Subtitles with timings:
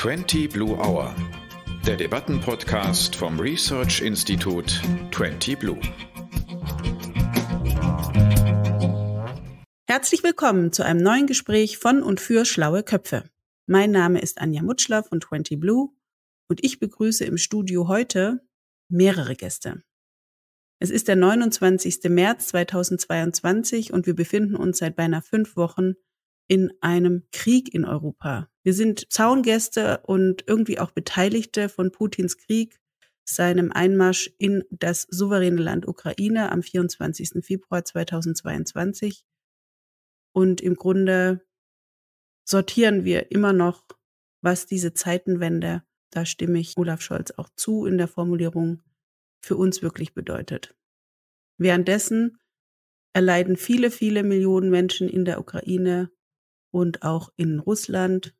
[0.00, 1.14] 20 Blue Hour,
[1.86, 4.80] der Debattenpodcast vom Research Institut
[5.12, 5.78] 20 Blue.
[9.86, 13.24] Herzlich willkommen zu einem neuen Gespräch von und für schlaue Köpfe.
[13.66, 15.90] Mein Name ist Anja Mutschler von 20 Blue
[16.48, 18.40] und ich begrüße im Studio heute
[18.88, 19.82] mehrere Gäste.
[20.78, 22.04] Es ist der 29.
[22.04, 25.92] März 2022 und wir befinden uns seit beinahe fünf Wochen
[26.50, 28.48] in einem Krieg in Europa.
[28.64, 32.80] Wir sind Zaungäste und irgendwie auch Beteiligte von Putins Krieg,
[33.24, 37.44] seinem Einmarsch in das souveräne Land Ukraine am 24.
[37.44, 39.24] Februar 2022.
[40.32, 41.46] Und im Grunde
[42.44, 43.84] sortieren wir immer noch,
[44.42, 48.82] was diese Zeitenwende, da stimme ich Olaf Scholz auch zu in der Formulierung,
[49.40, 50.74] für uns wirklich bedeutet.
[51.58, 52.40] Währenddessen
[53.12, 56.10] erleiden viele, viele Millionen Menschen in der Ukraine
[56.70, 58.34] und auch in Russland,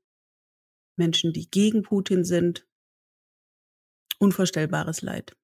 [0.97, 2.67] Menschen, die gegen Putin sind,
[4.19, 5.37] unvorstellbares Leid.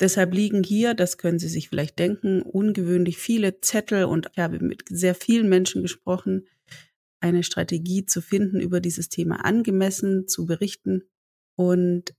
[0.00, 4.58] Deshalb liegen hier, das können Sie sich vielleicht denken, ungewöhnlich viele Zettel und ich habe
[4.60, 6.46] mit sehr vielen Menschen gesprochen,
[7.20, 11.02] eine Strategie zu finden, über dieses Thema angemessen zu berichten.
[11.56, 12.14] Und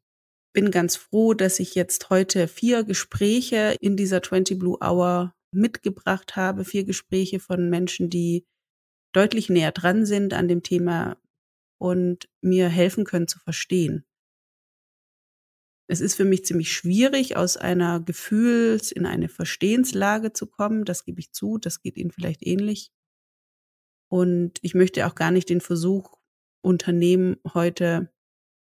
[0.54, 6.36] bin ganz froh, dass ich jetzt heute vier Gespräche in dieser 20 Blue Hour mitgebracht
[6.36, 6.66] habe.
[6.66, 8.44] Vier Gespräche von Menschen, die
[9.18, 11.20] deutlich näher dran sind an dem Thema
[11.80, 14.06] und mir helfen können zu verstehen.
[15.90, 20.86] Es ist für mich ziemlich schwierig, aus einer Gefühls- in eine Verstehenslage zu kommen.
[20.86, 21.58] Das gebe ich zu.
[21.58, 22.92] Das geht Ihnen vielleicht ähnlich.
[24.12, 26.20] Und ich möchte auch gar nicht den Versuch
[26.62, 28.14] unternehmen, heute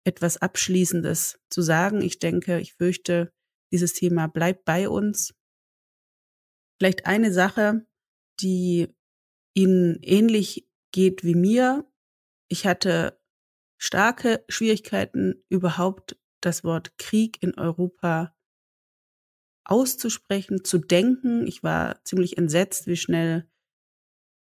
[0.05, 2.01] etwas Abschließendes zu sagen.
[2.01, 3.33] Ich denke, ich fürchte,
[3.73, 5.35] dieses Thema bleibt bei uns.
[6.81, 7.87] Vielleicht eine Sache,
[8.41, 8.93] die
[9.55, 11.87] Ihnen ähnlich geht wie mir.
[12.49, 13.19] Ich hatte
[13.79, 18.35] starke Schwierigkeiten, überhaupt das Wort Krieg in Europa
[19.65, 21.47] auszusprechen, zu denken.
[21.47, 23.49] Ich war ziemlich entsetzt, wie schnell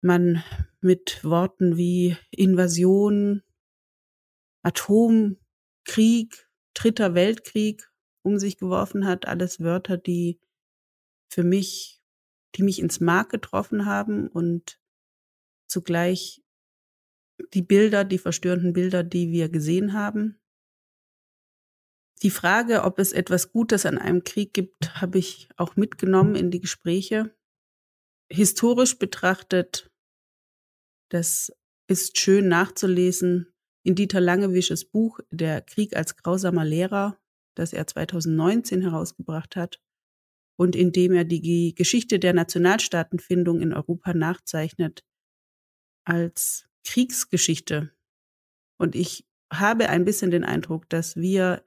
[0.02, 0.44] man
[0.82, 3.44] mit Worten wie Invasion,
[4.64, 7.92] Atomkrieg, Dritter Weltkrieg
[8.24, 9.28] um sich geworfen hat.
[9.28, 10.40] Alles Wörter, die
[11.30, 12.02] für mich,
[12.56, 14.81] die mich ins Mark getroffen haben und
[15.72, 16.44] zugleich
[17.54, 20.40] die Bilder, die verstörenden Bilder, die wir gesehen haben.
[22.22, 26.52] Die Frage, ob es etwas Gutes an einem Krieg gibt, habe ich auch mitgenommen in
[26.52, 27.36] die Gespräche.
[28.32, 29.92] Historisch betrachtet,
[31.10, 31.52] das
[31.88, 33.52] ist schön nachzulesen
[33.84, 37.20] in Dieter Langewisches Buch Der Krieg als grausamer Lehrer,
[37.56, 39.82] das er 2019 herausgebracht hat
[40.58, 45.04] und in dem er die Geschichte der Nationalstaatenfindung in Europa nachzeichnet,
[46.06, 47.92] als Kriegsgeschichte.
[48.78, 51.64] Und ich habe ein bisschen den Eindruck, dass wir,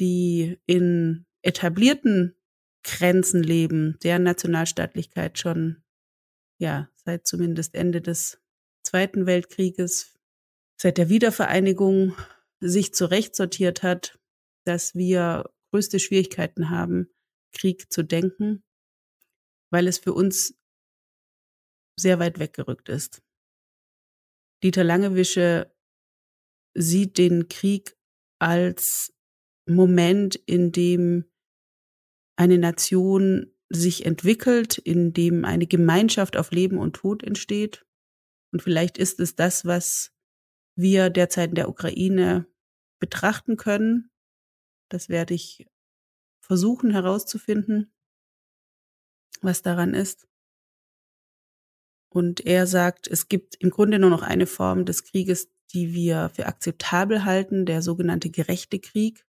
[0.00, 2.34] die in etablierten
[2.82, 5.82] Grenzen leben, der Nationalstaatlichkeit schon,
[6.58, 8.40] ja, seit zumindest Ende des
[8.84, 10.18] Zweiten Weltkrieges,
[10.80, 12.16] seit der Wiedervereinigung
[12.60, 14.18] sich zurechtsortiert hat,
[14.64, 17.08] dass wir größte Schwierigkeiten haben,
[17.52, 18.64] Krieg zu denken,
[19.70, 20.54] weil es für uns
[21.96, 23.22] sehr weit weggerückt ist.
[24.62, 25.74] Dieter Langewische
[26.74, 27.96] sieht den Krieg
[28.38, 29.12] als
[29.66, 31.24] Moment, in dem
[32.36, 37.86] eine Nation sich entwickelt, in dem eine Gemeinschaft auf Leben und Tod entsteht.
[38.52, 40.12] Und vielleicht ist es das, was
[40.76, 42.46] wir derzeit in der Ukraine
[43.00, 44.10] betrachten können.
[44.90, 45.66] Das werde ich
[46.40, 47.92] versuchen herauszufinden,
[49.40, 50.28] was daran ist.
[52.12, 56.30] Und er sagt, es gibt im Grunde nur noch eine Form des Krieges, die wir
[56.34, 59.24] für akzeptabel halten, der sogenannte gerechte Krieg.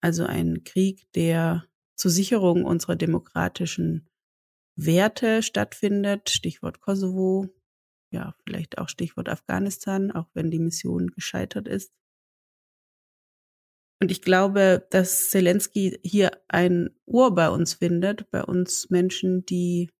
[0.00, 4.08] Also ein Krieg, der zur Sicherung unserer demokratischen
[4.74, 6.30] Werte stattfindet.
[6.30, 7.48] Stichwort Kosovo,
[8.10, 11.92] ja, vielleicht auch Stichwort Afghanistan, auch wenn die Mission gescheitert ist.
[14.02, 19.90] Und ich glaube, dass Zelensky hier ein Ohr bei uns findet, bei uns Menschen, die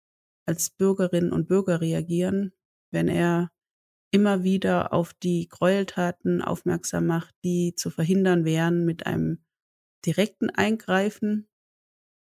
[0.47, 2.53] als Bürgerinnen und Bürger reagieren,
[2.91, 3.51] wenn er
[4.11, 9.45] immer wieder auf die Gräueltaten aufmerksam macht, die zu verhindern wären mit einem
[10.07, 11.49] direkten Eingreifen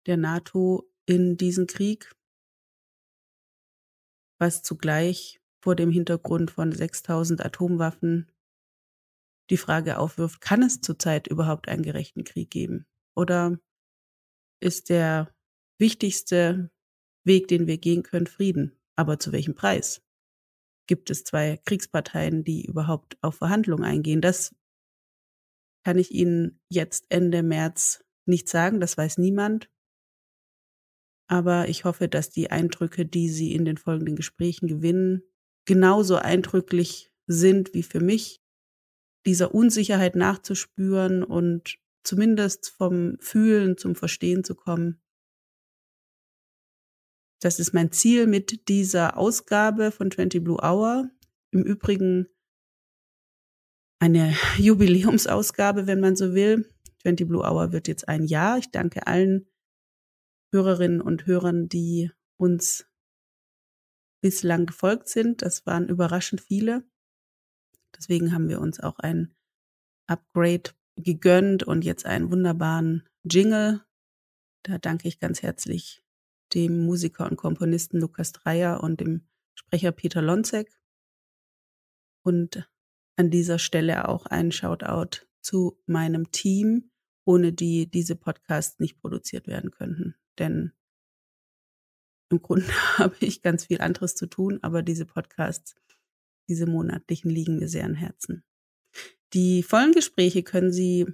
[0.06, 2.16] der NATO in diesen Krieg,
[4.40, 8.31] was zugleich vor dem Hintergrund von 6000 Atomwaffen
[9.50, 12.86] die Frage aufwirft, kann es zurzeit überhaupt einen gerechten Krieg geben?
[13.16, 13.60] Oder
[14.62, 15.34] ist der
[15.78, 16.72] wichtigste
[17.25, 18.77] Weg, den wir gehen können, Frieden.
[18.95, 20.06] Aber zu welchem Preis?
[20.88, 24.22] gibt es zwei Kriegsparteien, die überhaupt auf Verhandlungen eingehen.
[24.22, 24.56] Das
[25.83, 29.69] kann ich Ihnen jetzt Ende März nicht sagen, das weiß niemand.
[31.27, 35.24] Aber ich hoffe, dass die Eindrücke, die Sie in den folgenden Gesprächen gewinnen,
[35.66, 38.42] genauso eindrücklich sind wie für mich,
[39.25, 45.01] dieser Unsicherheit nachzuspüren und zumindest vom Fühlen zum Verstehen zu kommen.
[47.42, 51.10] Das ist mein Ziel mit dieser Ausgabe von 20 Blue Hour.
[51.52, 52.28] Im Übrigen
[54.00, 56.70] eine Jubiläumsausgabe, wenn man so will.
[57.02, 58.58] 20 Blue Hour wird jetzt ein Jahr.
[58.58, 59.48] Ich danke allen
[60.52, 62.88] Hörerinnen und Hörern, die uns
[64.22, 65.42] bislang gefolgt sind.
[65.42, 66.84] Das waren überraschend viele.
[67.96, 69.36] Deswegen haben wir uns auch ein
[70.08, 73.86] Upgrade gegönnt und jetzt einen wunderbaren Jingle.
[74.64, 76.05] Da danke ich ganz herzlich
[76.56, 80.80] dem Musiker und Komponisten Lukas Dreier und dem Sprecher Peter Lonzek.
[82.24, 82.68] Und
[83.18, 86.92] an dieser Stelle auch ein Shoutout zu meinem Team,
[87.25, 90.16] ohne die diese Podcasts nicht produziert werden könnten.
[90.40, 90.72] Denn
[92.30, 92.68] im Grunde
[92.98, 95.75] habe ich ganz viel anderes zu tun, aber diese Podcasts,
[96.48, 98.44] diese monatlichen, liegen mir sehr am Herzen.
[99.34, 101.06] Die vollen Gespräche können Sie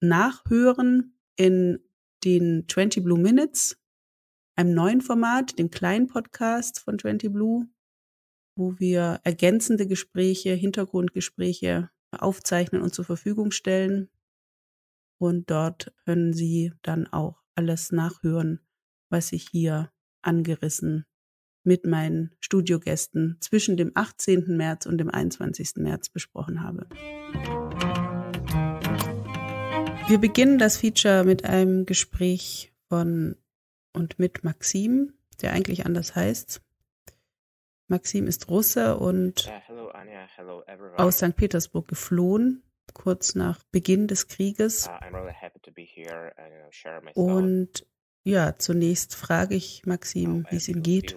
[0.00, 1.80] nachhören in
[2.24, 3.78] den 20 Blue Minutes,
[4.56, 7.68] einem neuen Format, dem kleinen Podcast von 20 Blue,
[8.56, 14.08] wo wir ergänzende Gespräche, Hintergrundgespräche aufzeichnen und zur Verfügung stellen.
[15.18, 18.60] Und dort können Sie dann auch alles nachhören,
[19.10, 19.92] was ich hier
[20.22, 21.04] angerissen
[21.62, 24.56] mit meinen Studiogästen zwischen dem 18.
[24.56, 25.76] März und dem 21.
[25.76, 26.86] März besprochen habe.
[30.08, 33.36] Wir beginnen das Feature mit einem Gespräch von
[33.96, 36.62] und mit Maxim, der eigentlich anders heißt.
[37.88, 40.62] Maxim ist Russe und hello, Anja, hello,
[40.96, 41.36] aus St.
[41.36, 42.62] Petersburg geflohen,
[42.94, 44.88] kurz nach Beginn des Krieges.
[44.88, 45.32] Uh, really
[47.14, 47.86] uh, und
[48.24, 51.16] ja, zunächst frage ich Maxim, wie es ihm geht.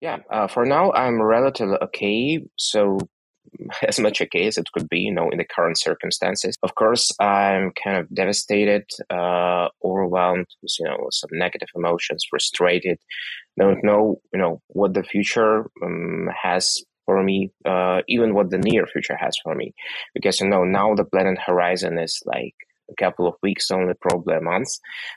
[0.00, 2.48] Yeah, uh, for now I'm relatively okay.
[2.56, 2.98] So
[3.86, 6.56] as much a case it could be, you know, in the current circumstances.
[6.62, 12.98] Of course, I'm kind of devastated, uh, overwhelmed with, you know, some negative emotions, frustrated,
[13.58, 18.58] don't know, you know, what the future um, has for me, uh, even what the
[18.58, 19.72] near future has for me.
[20.14, 22.54] Because, you know, now the planet horizon is like
[22.90, 24.68] a couple of weeks, only probably a month.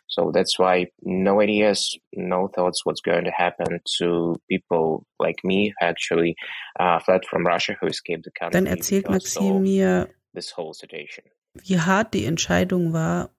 [0.07, 5.69] So that's why no ideas, no thoughts what's going to happen to people like me
[5.69, 6.35] who actually
[6.79, 8.59] uh, fled from Russia, who escaped the country.
[8.59, 11.25] Dann erzählt Maxim mir, this whole situation.
[11.53, 13.29] wie hart die Entscheidung war,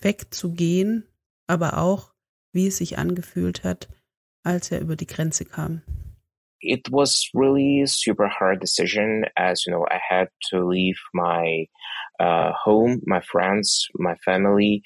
[0.00, 1.08] wegzugehen,
[1.46, 2.12] aber auch,
[2.52, 3.88] wie es sich angefühlt hat,
[4.42, 5.82] als er über die Grenze kam.
[6.60, 11.66] it was really a super hard decision as you know i had to leave my
[12.20, 14.82] uh, home my friends my family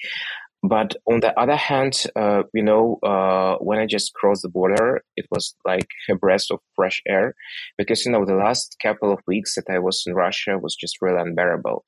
[0.63, 5.03] but on the other hand, uh, you know, uh, when I just crossed the border,
[5.17, 7.35] it was like a breath of fresh air
[7.77, 11.01] because, you know, the last couple of weeks that I was in Russia was just
[11.01, 11.83] really unbearable.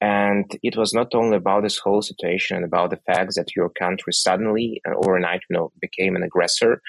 [0.00, 3.68] And it was not only about this whole situation and about the fact that your
[3.68, 6.80] country suddenly and overnight, you know, became an aggressor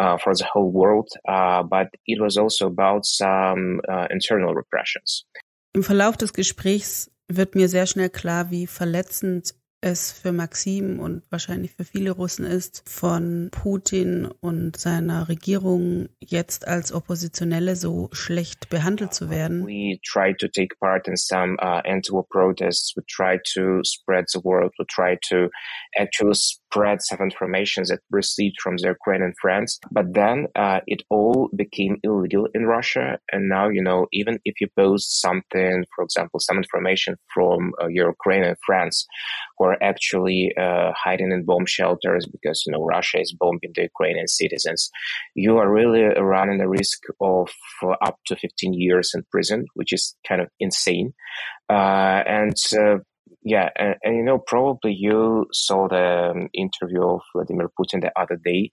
[0.00, 5.26] uh, for the whole world, uh, but it was also about some uh, internal repressions.
[5.74, 11.22] Im Verlauf des Gesprächs wird mir sehr schnell klar, wie verletzend es für Maxim und
[11.30, 18.70] wahrscheinlich für viele Russen ist, von Putin und seiner Regierung jetzt als Oppositionelle so schlecht
[18.70, 19.64] behandelt zu werden.
[19.66, 22.94] We try to take part in some uh, anti-war protests.
[22.96, 24.72] We try to spread the word.
[24.78, 25.48] We try to
[25.96, 29.78] actually spread some information that received from the Ukrainian friends.
[29.90, 33.18] But then uh, it all became illegal in Russia.
[33.32, 37.86] And now, you know, even if you post something, for example, some information from uh,
[37.86, 39.06] your Ukrainian friends
[39.56, 43.82] who are actually uh, hiding in bomb shelters because you know Russia is bombing the
[43.82, 44.90] Ukrainian citizens,
[45.34, 47.48] you are really running the risk of
[47.82, 51.12] uh, up to 15 years in prison, which is kind of insane.
[51.70, 52.98] Uh, and uh,
[53.42, 58.12] yeah, and, and, you know, probably you saw the um, interview of Vladimir Putin the
[58.20, 58.70] other day,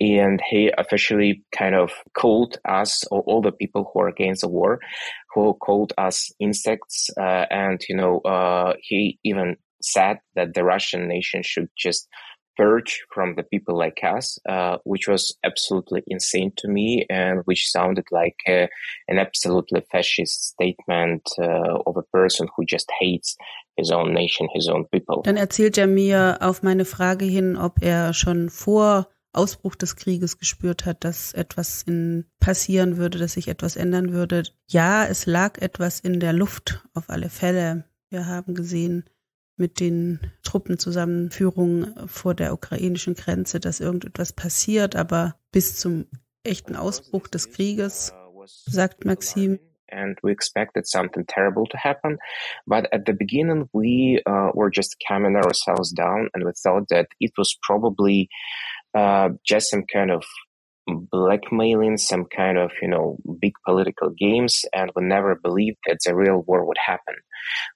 [0.00, 4.48] and he officially kind of called us, all, all the people who are against the
[4.48, 4.80] war,
[5.34, 11.08] who called us insects, uh, and you know, uh, he even said that the Russian
[11.08, 12.08] nation should just
[12.56, 17.70] purge from the people like us, uh, which was absolutely insane to me and which
[17.70, 18.66] sounded like uh,
[19.08, 23.36] an absolutely fascist statement uh, of a person who just hates
[23.76, 25.22] his own nation, his own people.
[25.22, 30.38] Dann erzählt er mir auf meine Frage hin, ob er schon vor Ausbruch des Krieges
[30.38, 34.44] gespürt hat, dass etwas in, passieren würde, dass sich etwas ändern würde.
[34.66, 37.84] Ja, es lag etwas in der Luft auf alle Fälle.
[38.08, 39.04] Wir haben gesehen
[39.56, 46.06] mit den Truppenzusammenführungen vor der ukrainischen Grenze, dass irgendetwas passiert, aber bis zum
[46.44, 48.12] echten Ausbruch des Krieges,
[48.66, 49.58] sagt Maxim,
[49.90, 52.18] and we expected something terrible to happen.
[52.66, 57.06] But at the beginning, we uh, were just calming ourselves down and we thought that
[57.20, 58.28] it was probably
[58.94, 60.24] uh, just some kind of
[60.86, 66.14] blackmailing, some kind of, you know, big political games, and we never believed that the
[66.14, 67.14] real war would happen.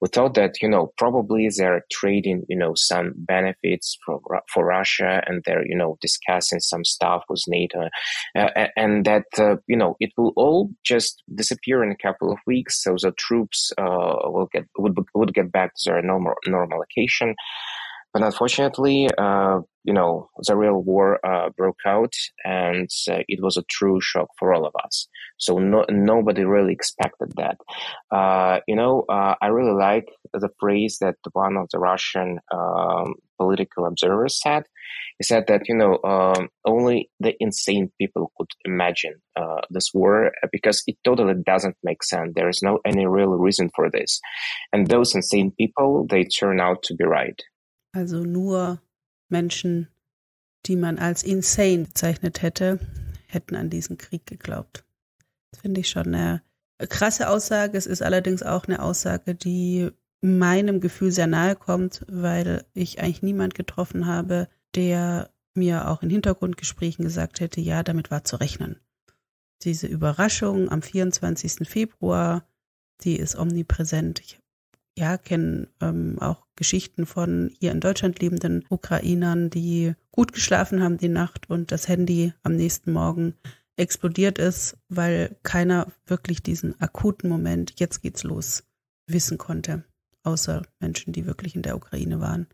[0.00, 4.21] We thought that, you know, probably they're trading, you know, some benefits for,
[4.52, 7.88] for Russia and they're, you know, discussing some stuff with NATO,
[8.37, 12.38] uh, and that, uh, you know, it will all just disappear in a couple of
[12.47, 12.83] weeks.
[12.83, 17.35] So the troops, uh, will get, would, would get back to their normal, normal location.
[18.12, 22.12] But unfortunately, uh, you know, the real war uh, broke out,
[22.45, 25.09] and uh, it was a true shock for all of us.
[25.38, 27.57] So no, nobody really expected that.
[28.11, 33.14] Uh, you know, uh, I really like the phrase that one of the Russian um,
[33.38, 34.64] political observers said.
[35.19, 40.33] He said that you know um, only the insane people could imagine uh, this war
[40.50, 42.33] because it totally doesn't make sense.
[42.35, 44.21] There is no any real reason for this,
[44.73, 47.40] and those insane people they turn out to be right.
[47.92, 48.80] Also nur
[49.28, 49.88] Menschen,
[50.66, 52.78] die man als insane bezeichnet hätte,
[53.26, 54.85] hätten an diesen Krieg geglaubt.
[55.50, 56.42] Das finde ich schon eine
[56.88, 57.76] krasse Aussage.
[57.76, 63.23] Es ist allerdings auch eine Aussage, die meinem Gefühl sehr nahe kommt, weil ich eigentlich
[63.23, 68.76] niemand getroffen habe, der mir auch in Hintergrundgesprächen gesagt hätte, ja, damit war zu rechnen.
[69.62, 71.68] Diese Überraschung am 24.
[71.68, 72.47] Februar,
[73.02, 74.20] die ist omnipräsent.
[74.20, 74.38] Ich
[74.97, 80.99] ja, kennen ähm, auch Geschichten von hier in Deutschland lebenden Ukrainern, die gut geschlafen haben
[80.99, 83.35] die Nacht und das Handy am nächsten Morgen
[83.76, 88.64] explodiert ist, weil keiner wirklich diesen akuten Moment, jetzt geht's los,
[89.06, 89.85] wissen konnte,
[90.23, 92.47] außer Menschen, die wirklich in der Ukraine waren.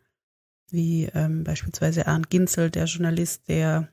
[0.70, 3.88] Wie ähm, beispielsweise Arndt Ginzel, der Journalist, der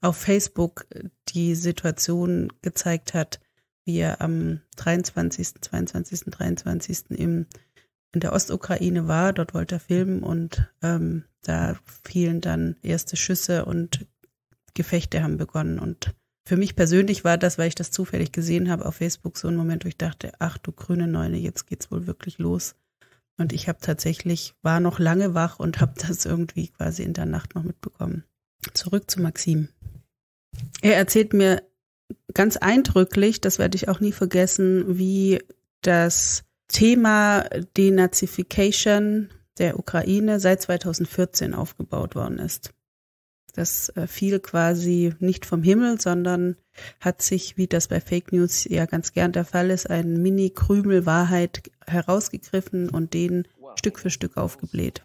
[0.00, 0.86] auf Facebook
[1.28, 3.40] die Situation gezeigt hat,
[3.84, 7.10] wie er am 23., 22., 23.
[7.10, 7.46] im
[8.16, 9.34] in der Ostukraine war.
[9.34, 14.06] Dort wollte er filmen und ähm, da fielen dann erste Schüsse und
[14.72, 15.78] Gefechte haben begonnen.
[15.78, 16.14] Und
[16.46, 19.56] für mich persönlich war das, weil ich das zufällig gesehen habe auf Facebook, so ein
[19.56, 22.74] Moment, wo ich dachte, ach du grüne Neune, jetzt geht's wohl wirklich los.
[23.36, 27.26] Und ich habe tatsächlich, war noch lange wach und habe das irgendwie quasi in der
[27.26, 28.24] Nacht noch mitbekommen.
[28.72, 29.68] Zurück zu Maxim.
[30.80, 31.62] Er erzählt mir
[32.32, 35.42] ganz eindrücklich, das werde ich auch nie vergessen, wie
[35.82, 42.72] das Thema Denazification der Ukraine seit 2014 aufgebaut worden ist.
[43.54, 46.56] Das äh, fiel quasi nicht vom Himmel, sondern
[47.00, 51.06] hat sich, wie das bei Fake News ja ganz gern der Fall ist, ein Mini-Krümel
[51.06, 55.02] Wahrheit herausgegriffen und den Stück für Stück aufgebläht.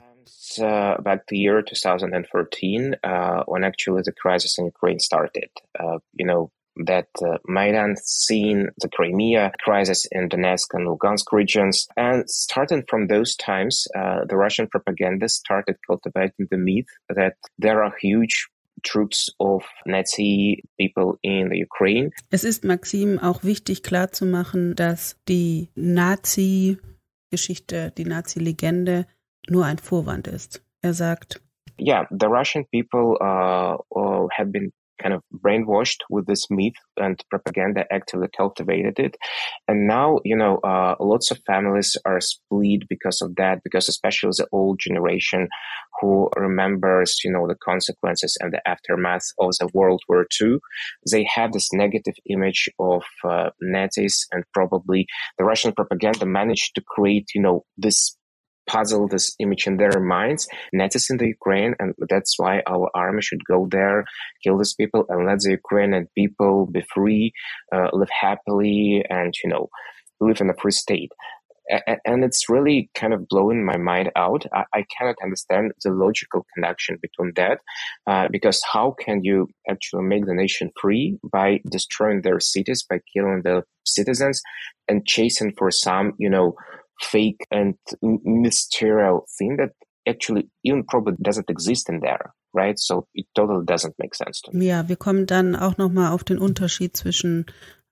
[0.57, 5.49] Uh, back to year 2014, uh, when actually the crisis in Ukraine started.
[5.79, 6.51] Uh, you know,
[6.85, 11.87] that uh, Maidan seen the Crimea crisis in Donetsk and Lugansk regions.
[11.97, 17.83] And starting from those times, uh, the Russian propaganda started cultivating the myth that there
[17.83, 18.47] are huge
[18.83, 22.11] troops of Nazi people in the Ukraine.
[22.31, 29.05] Es ist Maxim auch wichtig klarzumachen, dass die Nazi-Geschichte, die Nazi-Legende
[29.47, 30.63] nur ein Vorwand ist.
[30.81, 31.41] Er sagt,
[31.79, 37.23] yeah, the Russian people uh, uh, have been kind of brainwashed with this myth and
[37.29, 39.15] propaganda actively cultivated it.
[39.67, 44.31] And now, you know, uh, lots of families are split because of that, because especially
[44.37, 45.47] the old generation
[45.99, 50.57] who remembers, you know, the consequences and the aftermath of the World War II,
[51.11, 55.05] they have this negative image of uh, Nazis and probably
[55.37, 58.15] the Russian propaganda managed to create, you know, this
[58.71, 60.41] puzzle this image in their minds.
[60.79, 63.99] Net is in the Ukraine, and that's why our army should go there,
[64.43, 67.25] kill these people, and let the Ukrainian people be free,
[67.75, 68.83] uh, live happily,
[69.17, 69.65] and you know,
[70.27, 71.13] live in a free state.
[72.09, 74.41] And it's really kind of blowing my mind out.
[74.59, 77.57] I, I cannot understand the logical connection between that,
[78.11, 79.39] uh, because how can you
[79.71, 81.05] actually make the nation free
[81.37, 81.47] by
[81.77, 83.57] destroying their cities, by killing the
[83.97, 84.37] citizens,
[84.89, 86.47] and chasing for some, you know,
[87.03, 89.73] fake and mysterious thing that
[90.07, 92.33] actually even probably doesn't exist in there.
[92.53, 92.77] Right?
[92.77, 94.65] So it totally doesn't make sense to me.
[94.65, 97.45] Ja, wir kommen dann auch nochmal auf den Unterschied zwischen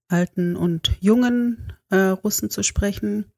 [0.10, 3.32] alten und jungen äh, Russen zu sprechen.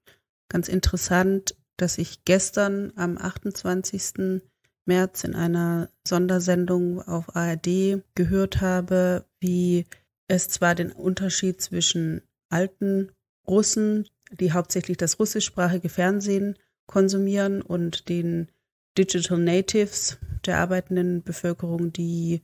[0.50, 4.42] Ganz interessant, dass ich gestern am 28.
[4.86, 9.86] März in einer Sondersendung auf ARD gehört habe, wie
[10.28, 13.12] es zwar den Unterschied zwischen alten
[13.48, 16.58] Russen, die hauptsächlich das russischsprachige Fernsehen
[16.88, 18.50] konsumieren, und den
[18.98, 22.42] Digital Natives der arbeitenden Bevölkerung, die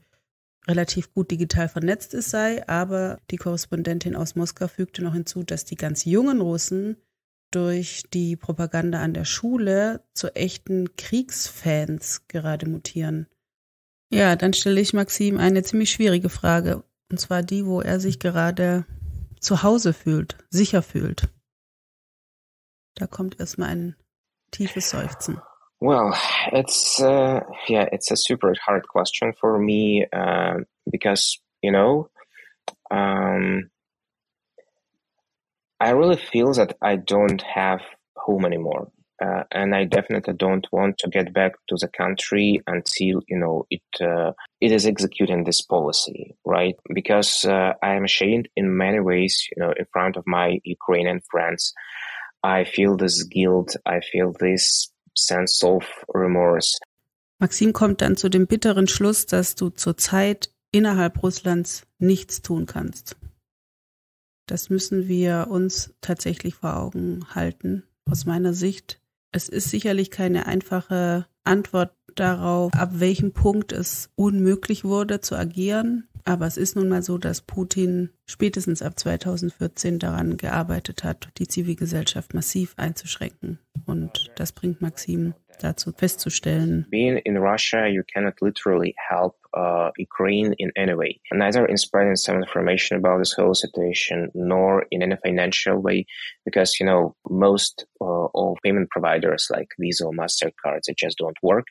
[0.66, 2.66] relativ gut digital vernetzt ist, sei.
[2.68, 6.96] Aber die Korrespondentin aus Moskau fügte noch hinzu, dass die ganz jungen Russen
[7.50, 13.26] durch die Propaganda an der Schule zu echten Kriegsfans gerade mutieren.
[14.10, 16.84] Ja, dann stelle ich Maxim eine ziemlich schwierige Frage.
[17.10, 18.84] Und zwar die, wo er sich gerade
[19.40, 21.28] zu Hause fühlt, sicher fühlt.
[22.98, 23.96] Da kommt erstmal ein
[24.50, 25.40] tiefes Seufzen.
[25.80, 26.12] Well,
[26.50, 32.10] it's uh, yeah, it's a super hard question for me uh, because you know,
[32.90, 33.70] um,
[35.78, 37.82] I really feel that I don't have
[38.16, 38.90] home anymore.
[39.20, 43.66] Uh, and I definitely don't want to get back to the country until you know
[43.68, 46.76] it uh, it is executing this policy, right?
[46.94, 51.20] Because uh, I am ashamed in many ways, you know, in front of my Ukrainian
[51.30, 51.72] friends.
[52.44, 53.76] I feel this guilt.
[53.86, 56.78] I feel this sense of remorse.
[57.40, 63.16] Maxim kommt dann zu dem bitteren Schluss, dass du zurzeit innerhalb Russlands nichts tun kannst.
[64.46, 67.84] Das müssen wir uns tatsächlich vor Augen halten.
[68.10, 74.84] Aus meiner Sicht, es ist sicherlich keine einfache Antwort darauf, ab welchem Punkt es unmöglich
[74.84, 76.07] wurde zu agieren.
[76.28, 81.48] Aber es ist nun mal so, dass Putin spätestens ab 2014 daran gearbeitet hat, die
[81.48, 83.60] Zivilgesellschaft massiv einzuschränken.
[83.86, 85.32] Und das bringt Maxim
[85.62, 86.86] dazu festzustellen.
[86.90, 92.14] Being in Russia, you cannot literally help uh, Ukraine in any way, neither in spreading
[92.14, 96.04] some information about this whole situation, nor in any financial way,
[96.44, 101.38] because you know most uh, of payment providers like Visa or Mastercard they just don't
[101.42, 101.66] work.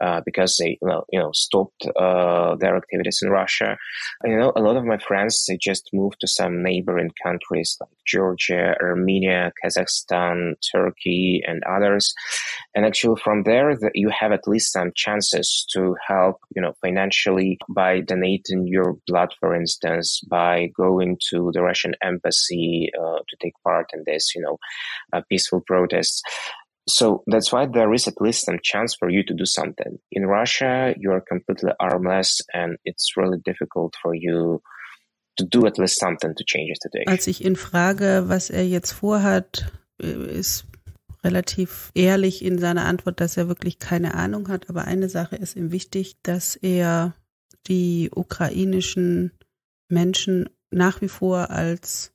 [0.00, 3.76] Uh, because they you know stopped uh, their activities in Russia.
[4.24, 7.90] You know, a lot of my friends they just moved to some neighboring countries like
[8.06, 12.12] Georgia, Armenia, Kazakhstan, Turkey, and others.
[12.74, 16.38] And actually, from there, the, you have at least some chances to help.
[16.54, 22.90] You know, financially by donating your blood, for instance, by going to the Russian embassy
[22.98, 24.34] uh, to take part in this.
[24.34, 24.58] You know,
[25.12, 26.22] uh, peaceful protests.
[26.88, 29.98] So that's why there is at least some chance for you to do something.
[30.10, 34.60] In Russia, you are completely armless and it's really difficult for you
[35.36, 37.08] to do at least something to change the situation.
[37.08, 40.66] Als ich ihn frage, was er jetzt vorhat, ist
[41.24, 44.68] relativ ehrlich in seiner Antwort, dass er wirklich keine Ahnung hat.
[44.68, 47.14] Aber eine Sache ist ihm wichtig, dass er
[47.68, 49.32] die ukrainischen
[49.88, 52.12] Menschen nach wie vor als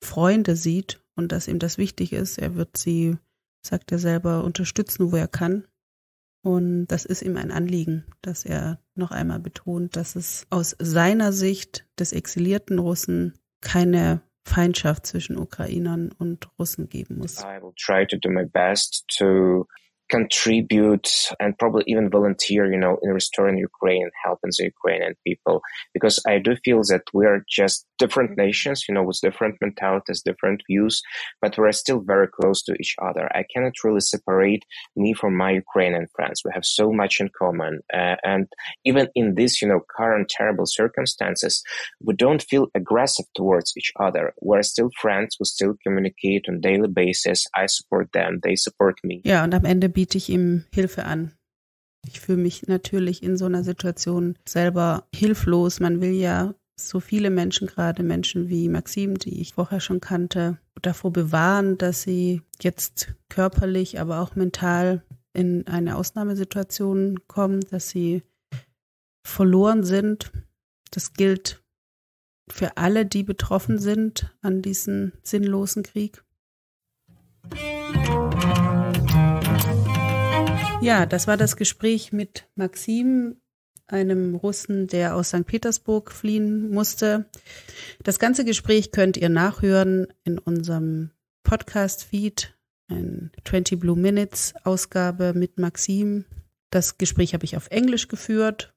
[0.00, 2.38] Freunde sieht und dass ihm das wichtig ist.
[2.38, 3.16] Er wird sie
[3.66, 5.66] sagt er selber, unterstützen, wo er kann.
[6.42, 11.32] Und das ist ihm ein Anliegen, dass er noch einmal betont, dass es aus seiner
[11.32, 17.40] Sicht des exilierten Russen keine Feindschaft zwischen Ukrainern und Russen geben muss.
[17.40, 19.66] I will try to do my best to
[20.08, 21.08] contribute
[21.40, 25.60] and probably even volunteer, you know, in restoring Ukraine, helping the Ukrainian people.
[25.92, 30.22] Because I do feel that we are just different nations, you know, with different mentalities,
[30.22, 31.02] different views,
[31.40, 33.28] but we're still very close to each other.
[33.34, 34.64] I cannot really separate
[34.94, 36.42] me from my Ukrainian friends.
[36.44, 37.80] We have so much in common.
[37.92, 38.46] Uh, and
[38.84, 41.62] even in this, you know, current terrible circumstances,
[42.00, 44.34] we don't feel aggressive towards each other.
[44.40, 45.36] We're still friends.
[45.40, 47.46] We still communicate on daily basis.
[47.54, 48.40] I support them.
[48.42, 49.22] They support me.
[49.24, 51.32] Ja, und am Ende biete ich ihm Hilfe an.
[52.06, 55.80] Ich fühle mich natürlich in so einer Situation selber hilflos.
[55.80, 60.58] Man will ja so viele Menschen, gerade Menschen wie Maxim, die ich vorher schon kannte,
[60.82, 68.22] davor bewahren, dass sie jetzt körperlich, aber auch mental in eine Ausnahmesituation kommen, dass sie
[69.26, 70.30] verloren sind.
[70.90, 71.64] Das gilt
[72.50, 76.22] für alle, die betroffen sind an diesem sinnlosen Krieg.
[80.86, 83.40] Ja, das war das Gespräch mit Maxim,
[83.88, 85.44] einem Russen, der aus St.
[85.44, 87.28] Petersburg fliehen musste.
[88.04, 91.10] Das ganze Gespräch könnt ihr nachhören in unserem
[91.42, 92.56] Podcast-Feed,
[92.88, 96.24] ein 20 Blue Minutes Ausgabe mit Maxim.
[96.70, 98.72] Das Gespräch habe ich auf Englisch geführt.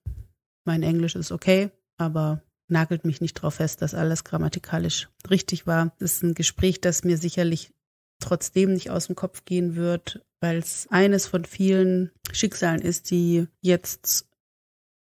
[0.65, 5.93] Mein Englisch ist okay, aber nagelt mich nicht darauf fest, dass alles grammatikalisch richtig war.
[5.99, 7.71] Es ist ein Gespräch, das mir sicherlich
[8.19, 13.47] trotzdem nicht aus dem Kopf gehen wird, weil es eines von vielen Schicksalen ist, die
[13.61, 14.27] jetzt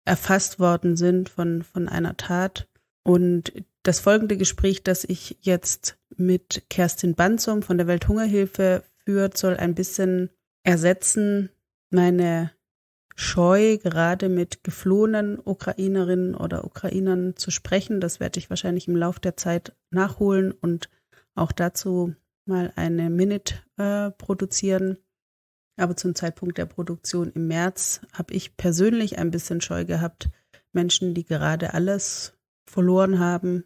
[0.06, 2.67] erfasst worden sind von, von einer Tat.
[3.04, 9.58] Und das folgende Gespräch, das ich jetzt mit Kerstin Banzum von der Welthungerhilfe führt, soll
[9.58, 10.30] ein bisschen
[10.63, 11.50] ersetzen
[11.89, 12.52] meine
[13.15, 18.00] scheu, gerade mit geflohenen Ukrainerinnen oder Ukrainern zu sprechen.
[18.00, 20.89] Das werde ich wahrscheinlich im Laufe der Zeit nachholen und
[21.36, 24.97] auch dazu mal eine Minute äh, produzieren.
[25.77, 30.30] Aber zum Zeitpunkt der Produktion im März habe ich persönlich ein bisschen Scheu gehabt,
[30.73, 32.34] Menschen, die gerade alles
[32.65, 33.65] verloren haben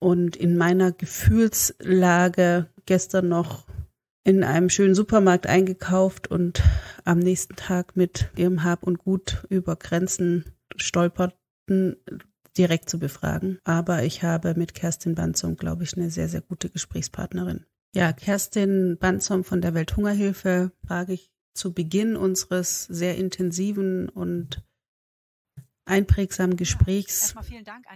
[0.00, 3.66] und in meiner Gefühlslage gestern noch
[4.24, 6.62] in einem schönen Supermarkt eingekauft und
[7.04, 10.44] am nächsten Tag mit ihrem Hab und Gut über Grenzen
[10.76, 11.96] stolperten,
[12.56, 13.58] direkt zu befragen.
[13.64, 17.66] Aber ich habe mit Kerstin Banzum, glaube ich, eine sehr, sehr gute Gesprächspartnerin.
[17.94, 24.64] Ja, Kerstin Banzum von der Welthungerhilfe frage ich zu Beginn unseres sehr intensiven und
[25.84, 27.36] einprägsamen Gesprächs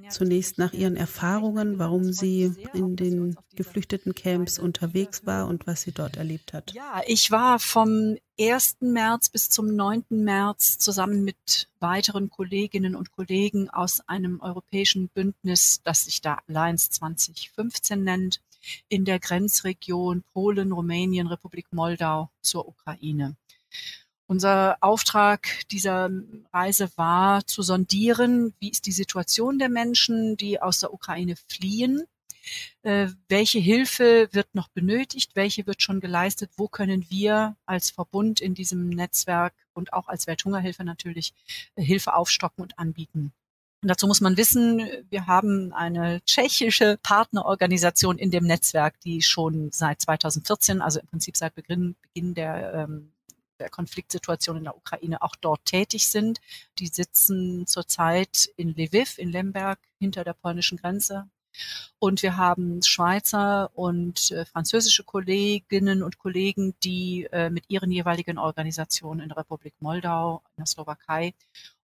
[0.09, 5.93] zunächst nach Ihren Erfahrungen, warum sie in den geflüchteten Camps unterwegs war und was sie
[5.93, 6.73] dort erlebt hat.
[6.75, 8.77] Ja, ich war vom 1.
[8.81, 10.05] März bis zum 9.
[10.11, 16.91] März zusammen mit weiteren Kolleginnen und Kollegen aus einem europäischen Bündnis, das sich da Alliance
[16.91, 18.41] 2015 nennt,
[18.89, 23.37] in der Grenzregion Polen, Rumänien, Republik Moldau zur Ukraine.
[24.27, 26.11] Unser Auftrag dieser
[26.53, 32.03] Reise war zu sondieren, wie ist die Situation der Menschen, die aus der Ukraine fliehen,
[32.83, 38.41] äh, welche Hilfe wird noch benötigt, welche wird schon geleistet, wo können wir als Verbund
[38.41, 41.33] in diesem Netzwerk und auch als Welthungerhilfe natürlich
[41.77, 43.33] äh, Hilfe aufstocken und anbieten.
[43.81, 49.71] Und dazu muss man wissen, wir haben eine tschechische Partnerorganisation in dem Netzwerk, die schon
[49.73, 53.13] seit 2014, also im Prinzip seit Beginn, Beginn der ähm,
[53.59, 56.41] der Konfliktsituation in der Ukraine auch dort tätig sind.
[56.79, 61.29] Die sitzen zurzeit in Lviv, in Lemberg, hinter der polnischen Grenze.
[61.99, 68.39] Und wir haben Schweizer und äh, französische Kolleginnen und Kollegen, die äh, mit ihren jeweiligen
[68.39, 71.35] Organisationen in der Republik Moldau, in der Slowakei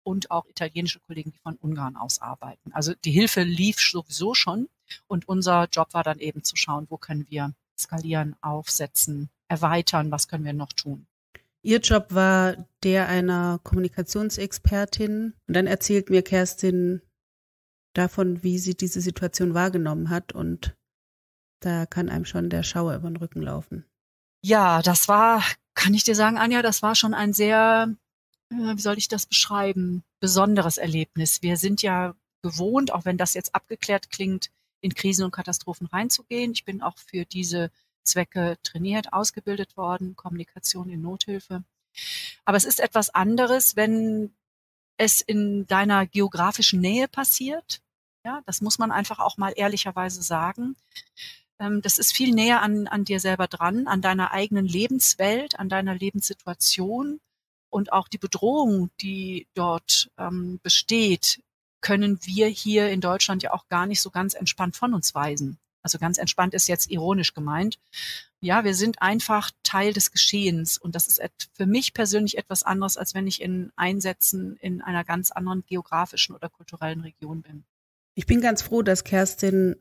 [0.05, 2.73] und auch italienische Kollegen, die von Ungarn aus arbeiten.
[2.73, 4.69] Also die Hilfe lief sowieso schon
[5.07, 10.29] und unser Job war dann eben zu schauen, wo können wir skalieren, aufsetzen, erweitern, was
[10.29, 11.07] können wir noch tun.
[11.65, 15.33] Ihr Job war der einer Kommunikationsexpertin.
[15.49, 17.01] Und dann erzählt mir Kerstin
[17.95, 20.33] davon, wie sie diese Situation wahrgenommen hat.
[20.33, 20.77] Und
[21.61, 23.87] da kann einem schon der Schauer über den Rücken laufen.
[24.43, 27.89] Ja, das war, kann ich dir sagen, Anja, das war schon ein sehr,
[28.57, 31.43] wie soll ich das beschreiben, besonderes Erlebnis.
[31.43, 36.53] Wir sind ja gewohnt, auch wenn das jetzt abgeklärt klingt, in Krisen und Katastrophen reinzugehen.
[36.53, 37.71] Ich bin auch für diese
[38.03, 41.65] Zwecke trainiert, ausgebildet worden, Kommunikation in Nothilfe.
[42.45, 44.35] Aber es ist etwas anderes, wenn
[44.97, 47.81] es in deiner geografischen Nähe passiert.
[48.25, 50.77] Ja, das muss man einfach auch mal ehrlicherweise sagen.
[51.59, 55.69] Ähm, das ist viel näher an, an dir selber dran, an deiner eigenen Lebenswelt, an
[55.69, 57.21] deiner Lebenssituation
[57.75, 61.43] und auch die Bedrohung, die dort ähm, besteht,
[61.81, 65.59] können wir hier in Deutschland ja auch gar nicht so ganz entspannt von uns weisen.
[65.83, 67.81] Also ganz entspannt ist jetzt ironisch gemeint.
[68.41, 71.21] Ja, wir sind einfach Teil des Geschehens und das ist
[71.53, 76.37] für mich persönlich etwas anderes, als wenn ich in Einsätzen in einer ganz anderen geografischen
[76.37, 77.65] oder kulturellen Region bin.
[78.15, 79.75] Ich bin ganz froh, dass Kerstin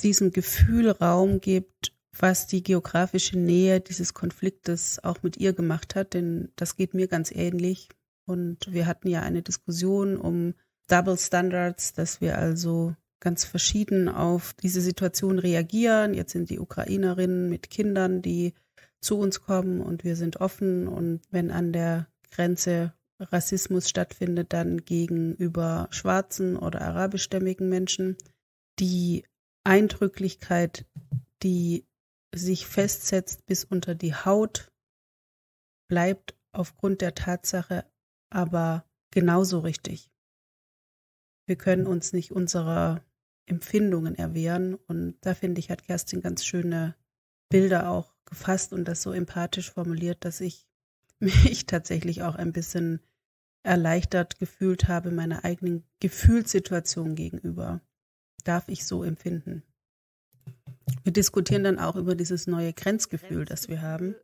[0.00, 6.14] diesem Gefühl Raum gibt, was die geografische Nähe dieses Konfliktes auch mit ihr gemacht hat,
[6.14, 7.88] denn das geht mir ganz ähnlich.
[8.26, 10.54] Und wir hatten ja eine Diskussion um
[10.88, 16.14] Double Standards, dass wir also ganz verschieden auf diese Situation reagieren.
[16.14, 18.54] Jetzt sind die Ukrainerinnen mit Kindern, die
[19.00, 20.88] zu uns kommen und wir sind offen.
[20.88, 28.16] Und wenn an der Grenze Rassismus stattfindet, dann gegenüber schwarzen oder arabischstämmigen Menschen.
[28.78, 29.24] Die
[29.64, 30.84] Eindrücklichkeit,
[31.42, 31.84] die
[32.34, 34.72] sich festsetzt bis unter die Haut,
[35.88, 37.84] bleibt aufgrund der Tatsache
[38.30, 40.10] aber genauso richtig.
[41.46, 43.04] Wir können uns nicht unserer
[43.46, 44.74] Empfindungen erwehren.
[44.74, 46.96] Und da finde ich, hat Kerstin ganz schöne
[47.48, 50.66] Bilder auch gefasst und das so empathisch formuliert, dass ich
[51.20, 53.00] mich tatsächlich auch ein bisschen
[53.62, 57.80] erleichtert gefühlt habe meiner eigenen Gefühlssituation gegenüber.
[58.44, 59.62] Darf ich so empfinden?
[61.02, 64.14] Wir diskutieren dann auch über dieses neue Grenzgefühl, das wir haben.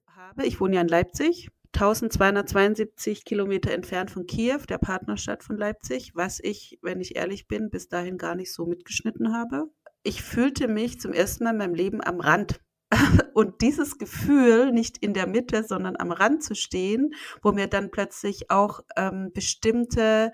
[0.43, 6.41] Ich wohne ja in Leipzig 1272 Kilometer entfernt von Kiew, der Partnerstadt von Leipzig, was
[6.41, 9.71] ich, wenn ich ehrlich bin, bis dahin gar nicht so mitgeschnitten habe.
[10.03, 12.61] Ich fühlte mich zum ersten Mal in meinem Leben am Rand.
[13.35, 17.93] Und dieses Gefühl, nicht in der Mitte, sondern am Rand zu stehen, wo mir dann
[17.93, 20.33] plötzlich auch ähm, bestimmte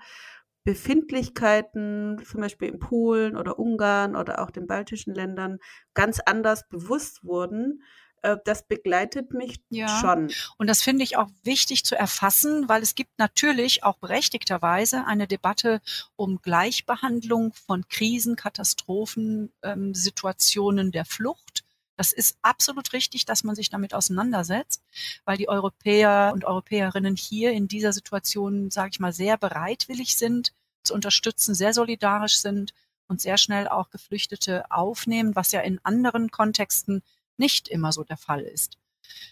[0.67, 5.59] Befindlichkeiten, zum Beispiel in Polen oder Ungarn oder auch den baltischen Ländern,
[5.93, 7.83] ganz anders bewusst wurden,
[8.21, 9.87] äh, das begleitet mich Ja.
[9.87, 10.29] schon.
[10.57, 15.25] Und das finde ich auch wichtig zu erfassen, weil es gibt natürlich auch berechtigterweise eine
[15.25, 15.79] Debatte
[16.17, 21.63] um Gleichbehandlung von Krisen, Katastrophen, ähm, Situationen der Flucht.
[21.95, 24.83] Das ist absolut richtig, dass man sich damit auseinandersetzt,
[25.25, 30.53] weil die Europäer und Europäerinnen hier in dieser Situation, sage ich mal, sehr bereitwillig sind,
[30.91, 32.73] unterstützen, sehr solidarisch sind
[33.07, 37.01] und sehr schnell auch Geflüchtete aufnehmen, was ja in anderen Kontexten
[37.37, 38.77] nicht immer so der Fall ist.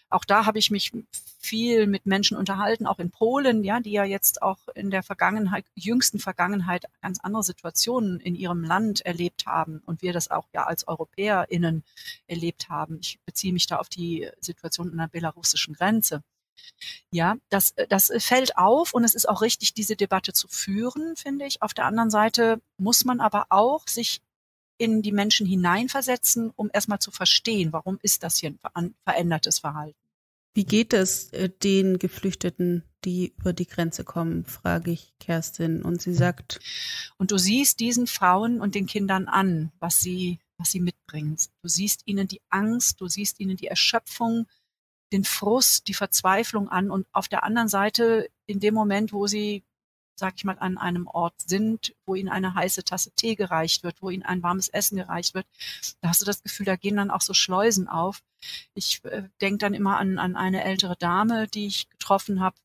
[0.10, 0.92] Auch da habe ich mich
[1.40, 5.66] viel mit Menschen unterhalten, auch in Polen, ja, die ja jetzt auch in der Vergangenheit,
[5.76, 10.66] jüngsten Vergangenheit ganz andere Situationen in ihrem Land erlebt haben und wir das auch ja
[10.66, 11.84] als EuropäerInnen
[12.28, 13.00] erlebt haben.
[13.02, 16.24] Ich beziehe mich da auf die Situation an der belarussischen Grenze.
[17.12, 21.46] Ja, das, das fällt auf und es ist auch richtig, diese Debatte zu führen, finde
[21.46, 21.62] ich.
[21.62, 24.22] Auf der anderen Seite muss man aber auch sich
[24.78, 29.98] in die Menschen hineinversetzen, um erstmal zu verstehen, warum ist das hier ein verändertes Verhalten.
[30.54, 35.84] Wie geht es äh, den Geflüchteten, die über die Grenze kommen, frage ich Kerstin.
[35.84, 36.60] Und sie sagt,
[37.18, 41.38] Und du siehst diesen Frauen und den Kindern an, was sie, was sie mitbringen.
[41.62, 44.48] Du siehst ihnen die Angst, du siehst ihnen die Erschöpfung,
[45.16, 46.92] den Frust, die Verzweiflung an.
[46.92, 49.64] Und auf der anderen Seite, in dem Moment, wo sie
[50.18, 54.02] sag ich mal, an einem Ort sind, wo ihnen eine heiße Tasse Tee gereicht wird,
[54.02, 55.46] wo ihnen ein warmes Essen gereicht wird,
[56.02, 58.24] da hast du das Gefühl, da gehen dann auch so Schleusen auf.
[58.74, 62.56] Ich äh, denke dann immer an, an eine ältere Dame, die ich getroffen habe,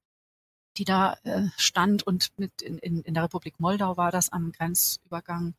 [0.80, 4.50] die da äh, stand und mit in, in, in der Republik Moldau war das am
[4.50, 5.52] Grenzübergang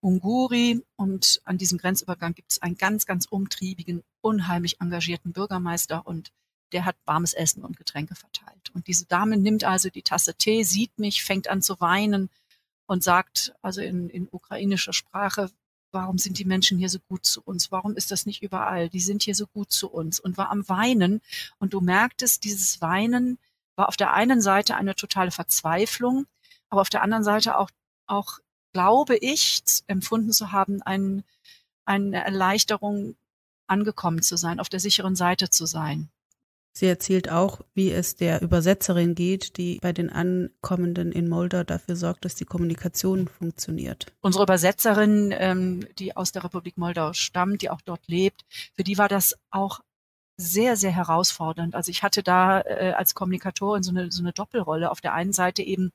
[0.00, 0.84] Unguri.
[0.96, 6.30] Und an diesem Grenzübergang gibt es einen ganz, ganz umtriebigen, unheimlich engagierten Bürgermeister und
[6.72, 8.70] der hat warmes Essen und Getränke verteilt.
[8.74, 12.28] Und diese Dame nimmt also die Tasse Tee, sieht mich, fängt an zu weinen
[12.84, 15.50] und sagt also in, in ukrainischer Sprache,
[15.90, 17.72] warum sind die Menschen hier so gut zu uns?
[17.72, 18.90] Warum ist das nicht überall?
[18.90, 21.22] Die sind hier so gut zu uns und war am Weinen.
[21.58, 23.38] Und du merktest, dieses Weinen
[23.76, 26.26] war auf der einen Seite eine totale Verzweiflung,
[26.68, 27.70] aber auf der anderen Seite auch,
[28.06, 28.38] auch
[28.72, 31.24] glaube ich, empfunden zu haben, ein,
[31.84, 33.16] eine Erleichterung,
[33.66, 36.10] angekommen zu sein, auf der sicheren Seite zu sein.
[36.76, 41.94] Sie erzählt auch, wie es der Übersetzerin geht, die bei den Ankommenden in Moldau dafür
[41.94, 44.06] sorgt, dass die Kommunikation funktioniert.
[44.20, 48.98] Unsere Übersetzerin, ähm, die aus der Republik Moldau stammt, die auch dort lebt, für die
[48.98, 49.80] war das auch
[50.36, 51.74] sehr, sehr herausfordernd.
[51.74, 54.90] Also ich hatte da äh, als Kommunikatorin so eine, so eine Doppelrolle.
[54.90, 55.92] Auf der einen Seite eben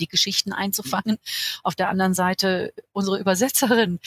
[0.00, 1.18] die Geschichten einzufangen,
[1.62, 4.00] auf der anderen Seite unsere Übersetzerin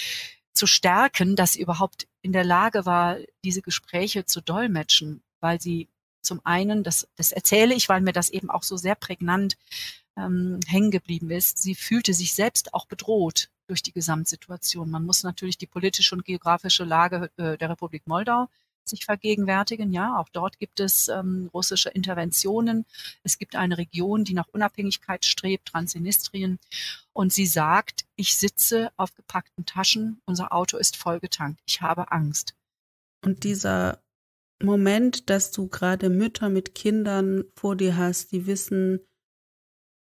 [0.53, 5.87] zu stärken, dass sie überhaupt in der Lage war, diese Gespräche zu dolmetschen, weil sie
[6.21, 9.55] zum einen, das, das erzähle ich, weil mir das eben auch so sehr prägnant
[10.17, 11.59] ähm, hängen geblieben ist.
[11.59, 14.89] Sie fühlte sich selbst auch bedroht durch die Gesamtsituation.
[14.89, 18.49] Man muss natürlich die politische und geografische Lage äh, der Republik Moldau
[18.89, 19.91] sich vergegenwärtigen.
[19.91, 22.85] Ja, auch dort gibt es ähm, russische Interventionen.
[23.23, 26.59] Es gibt eine Region, die nach Unabhängigkeit strebt, Transnistrien.
[27.13, 32.55] Und sie sagt, ich sitze auf gepackten Taschen, unser Auto ist vollgetankt, ich habe Angst.
[33.23, 34.01] Und dieser
[34.61, 38.99] Moment, dass du gerade Mütter mit Kindern vor dir hast, die wissen,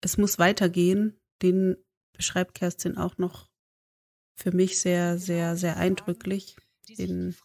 [0.01, 1.77] es muss weitergehen, den
[2.13, 3.49] beschreibt Kerstin auch noch
[4.35, 6.57] für mich sehr, sehr, sehr eindrücklich.
[6.97, 7.35] Den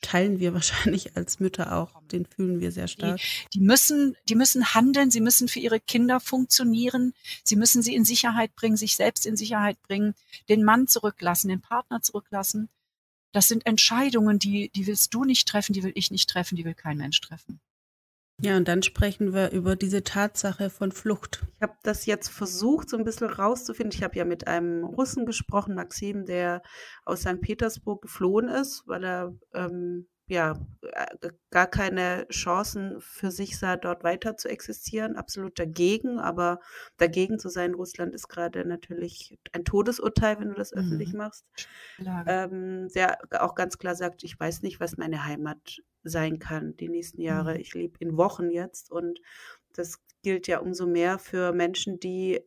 [0.00, 3.18] teilen wir wahrscheinlich als Mütter auch, den fühlen wir sehr stark.
[3.18, 7.94] Die, die müssen, die müssen handeln, sie müssen für ihre Kinder funktionieren, sie müssen sie
[7.94, 10.14] in Sicherheit bringen, sich selbst in Sicherheit bringen,
[10.48, 12.68] den Mann zurücklassen, den Partner zurücklassen.
[13.32, 16.64] Das sind Entscheidungen, die, die willst du nicht treffen, die will ich nicht treffen, die
[16.64, 17.60] will kein Mensch treffen.
[18.40, 21.42] Ja, und dann sprechen wir über diese Tatsache von Flucht.
[21.56, 23.92] Ich habe das jetzt versucht, so ein bisschen rauszufinden.
[23.92, 26.62] Ich habe ja mit einem Russen gesprochen, Maxim, der
[27.04, 27.40] aus St.
[27.40, 34.04] Petersburg geflohen ist, weil er ähm, ja äh, gar keine Chancen für sich sah, dort
[34.04, 35.16] weiter zu existieren.
[35.16, 36.60] Absolut dagegen, aber
[36.98, 40.80] dagegen zu sein, Russland ist gerade natürlich ein Todesurteil, wenn du das mhm.
[40.80, 41.44] öffentlich machst.
[42.26, 46.88] Ähm, der auch ganz klar sagt, ich weiß nicht, was meine Heimat sein kann die
[46.88, 47.54] nächsten Jahre.
[47.54, 47.60] Mhm.
[47.60, 49.20] Ich lebe in Wochen jetzt und
[49.74, 52.40] das gilt ja umso mehr für Menschen, die,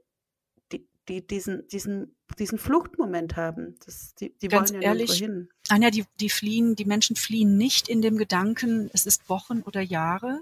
[1.08, 3.76] die, die diesen, diesen, diesen Fluchtmoment haben.
[3.86, 5.50] Das, die, die Ganz wollen ja ehrlich, hin.
[5.70, 9.82] Anja, die, die fliehen, die Menschen fliehen nicht in dem Gedanken, es ist Wochen oder
[9.82, 10.42] Jahre.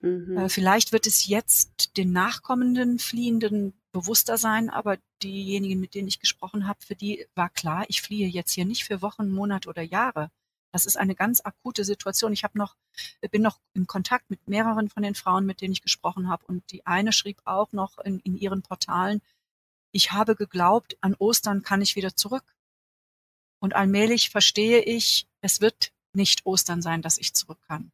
[0.00, 0.36] Mhm.
[0.36, 6.18] Äh, vielleicht wird es jetzt den nachkommenden Fliehenden bewusster sein, aber diejenigen, mit denen ich
[6.18, 9.82] gesprochen habe, für die war klar, ich fliehe jetzt hier nicht für Wochen, Monate oder
[9.82, 10.30] Jahre.
[10.72, 12.32] Das ist eine ganz akute Situation.
[12.32, 12.76] Ich habe noch,
[13.30, 16.46] bin noch in Kontakt mit mehreren von den Frauen, mit denen ich gesprochen habe.
[16.46, 19.20] Und die eine schrieb auch noch in, in ihren Portalen,
[19.92, 22.56] ich habe geglaubt, an Ostern kann ich wieder zurück.
[23.60, 27.92] Und allmählich verstehe ich, es wird nicht Ostern sein, dass ich zurück kann.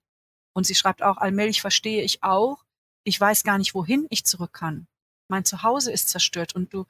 [0.55, 2.65] Und sie schreibt auch, allmählich verstehe ich auch,
[3.05, 4.87] ich weiß gar nicht, wohin ich zurück kann.
[5.29, 6.87] Mein Zuhause ist zerstört und du,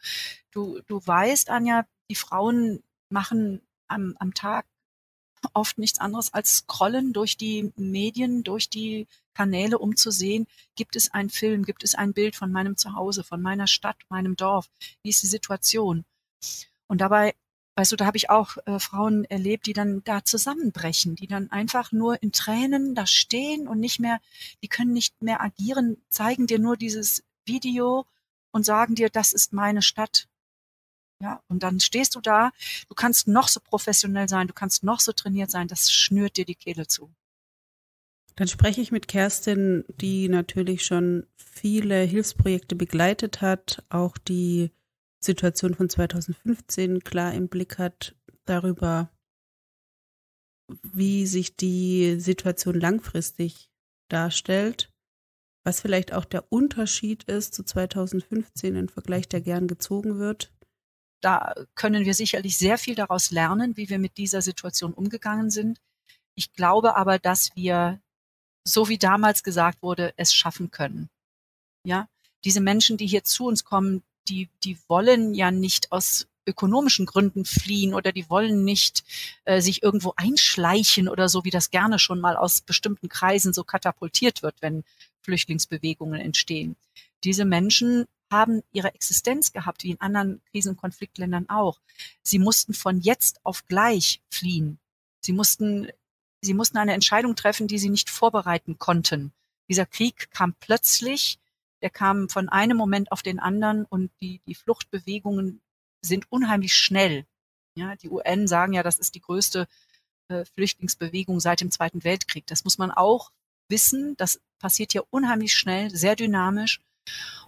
[0.53, 4.67] du, du weißt, Anja, die Frauen machen am, am Tag
[5.55, 9.07] oft nichts anderes als scrollen durch die Medien, durch die
[9.39, 13.23] Kanäle, um zu sehen, gibt es einen Film, gibt es ein Bild von meinem Zuhause,
[13.23, 14.69] von meiner Stadt, meinem Dorf,
[15.05, 16.05] wie ist die Situation?
[16.89, 17.37] Und dabei,
[17.77, 21.53] weißt du, da habe ich auch äh, Frauen erlebt, die dann da zusammenbrechen, die dann
[21.53, 24.19] einfach nur in Tränen da stehen und nicht mehr,
[24.65, 28.07] die können nicht mehr agieren, zeigen dir nur dieses Video
[28.51, 30.27] und sagen dir, das ist meine Stadt,
[31.23, 32.51] ja, und dann stehst du da,
[32.89, 36.45] du kannst noch so professionell sein, du kannst noch so trainiert sein, das schnürt dir
[36.45, 37.13] die Kehle zu.
[38.39, 44.71] Dann spreche ich mit Kerstin, die natürlich schon viele Hilfsprojekte begleitet hat, auch die
[45.21, 49.11] Situation von 2015 klar im Blick hat, darüber,
[50.83, 53.71] wie sich die Situation langfristig
[54.09, 54.93] darstellt,
[55.65, 60.53] was vielleicht auch der Unterschied ist zu 2015 im Vergleich, der gern gezogen wird
[61.21, 65.81] da können wir sicherlich sehr viel daraus lernen, wie wir mit dieser Situation umgegangen sind.
[66.35, 68.01] Ich glaube aber, dass wir,
[68.69, 71.09] so wie damals gesagt wurde, es schaffen können.
[71.85, 72.09] Ja,
[72.45, 77.45] diese Menschen, die hier zu uns kommen, die, die wollen ja nicht aus ökonomischen Gründen
[77.45, 79.05] fliehen oder die wollen nicht
[79.45, 83.65] äh, sich irgendwo einschleichen oder so, wie das gerne schon mal aus bestimmten Kreisen so
[83.65, 84.85] katapultiert wird, wenn
[85.23, 86.77] Flüchtlingsbewegungen entstehen.
[87.25, 91.81] Diese Menschen haben ihre Existenz gehabt, wie in anderen Krisen- und Konfliktländern auch.
[92.23, 94.79] Sie mussten von jetzt auf gleich fliehen.
[95.21, 95.89] Sie mussten,
[96.41, 99.33] sie mussten eine Entscheidung treffen, die sie nicht vorbereiten konnten.
[99.69, 101.39] Dieser Krieg kam plötzlich,
[101.83, 105.61] der kam von einem Moment auf den anderen und die, die Fluchtbewegungen
[106.01, 107.27] sind unheimlich schnell.
[107.77, 109.69] Ja, die UN sagen ja, das ist die größte
[110.29, 112.47] äh, Flüchtlingsbewegung seit dem Zweiten Weltkrieg.
[112.47, 113.31] Das muss man auch
[113.69, 114.17] wissen.
[114.17, 116.81] Das passiert hier unheimlich schnell, sehr dynamisch.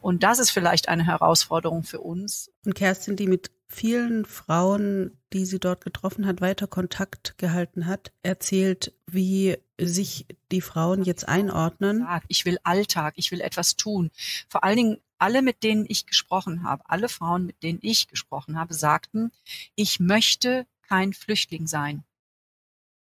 [0.01, 2.51] Und das ist vielleicht eine Herausforderung für uns.
[2.65, 8.13] Und Kerstin, die mit vielen Frauen, die sie dort getroffen hat, weiter Kontakt gehalten hat,
[8.23, 12.07] erzählt, wie sich die Frauen jetzt einordnen.
[12.29, 14.11] Ich will Alltag, ich will etwas tun.
[14.49, 18.59] Vor allen Dingen alle, mit denen ich gesprochen habe, alle Frauen, mit denen ich gesprochen
[18.59, 19.31] habe, sagten,
[19.77, 22.05] ich möchte kein Flüchtling sein.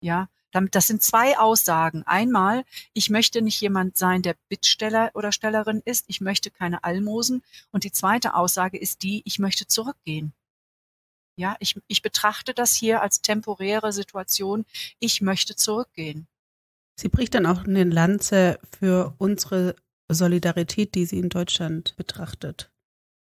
[0.02, 2.04] Ja, das sind zwei Aussagen.
[2.04, 2.64] Einmal,
[2.94, 6.06] ich möchte nicht jemand sein, der Bittsteller oder Stellerin ist.
[6.08, 7.42] Ich möchte keine Almosen.
[7.72, 10.34] Und die zweite Aussage ist die, ich möchte zurückgehen.
[11.36, 14.66] Ja, ich, ich betrachte das hier als temporäre Situation.
[15.00, 16.28] Ich möchte zurückgehen.
[16.96, 19.76] Sie bricht dann auch eine Lanze für unsere
[20.10, 22.72] Solidarität, die sie in Deutschland betrachtet.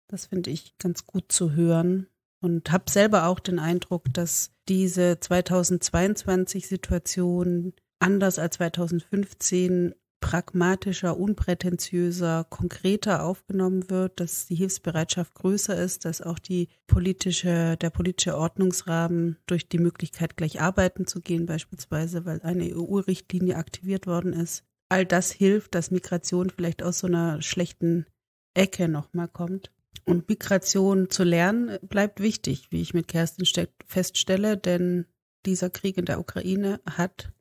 [0.08, 2.08] Das finde ich ganz gut zu hören
[2.40, 13.24] und habe selber auch den Eindruck, dass diese 2022-Situation anders als 2015 pragmatischer, unprätentiöser, konkreter
[13.24, 19.68] aufgenommen wird, dass die Hilfsbereitschaft größer ist, dass auch die politische, der politische Ordnungsrahmen durch
[19.68, 24.64] die Möglichkeit, gleich arbeiten zu gehen, beispielsweise, weil eine EU-Richtlinie aktiviert worden ist.
[24.88, 28.06] All das hilft, dass Migration vielleicht aus so einer schlechten
[28.54, 29.70] Ecke nochmal kommt.
[30.04, 33.46] Und Migration zu lernen bleibt wichtig, wie ich mit Kerstin
[33.86, 35.06] feststelle, denn
[35.46, 37.32] dieser Krieg in der Ukraine hat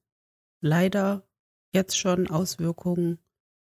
[0.61, 1.28] leider
[1.71, 3.19] jetzt schon Auswirkungen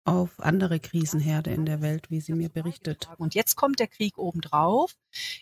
[0.05, 3.09] auf andere Krisenherde in der Welt, wie sie mir berichtet.
[3.19, 4.97] Und jetzt kommt der Krieg obendrauf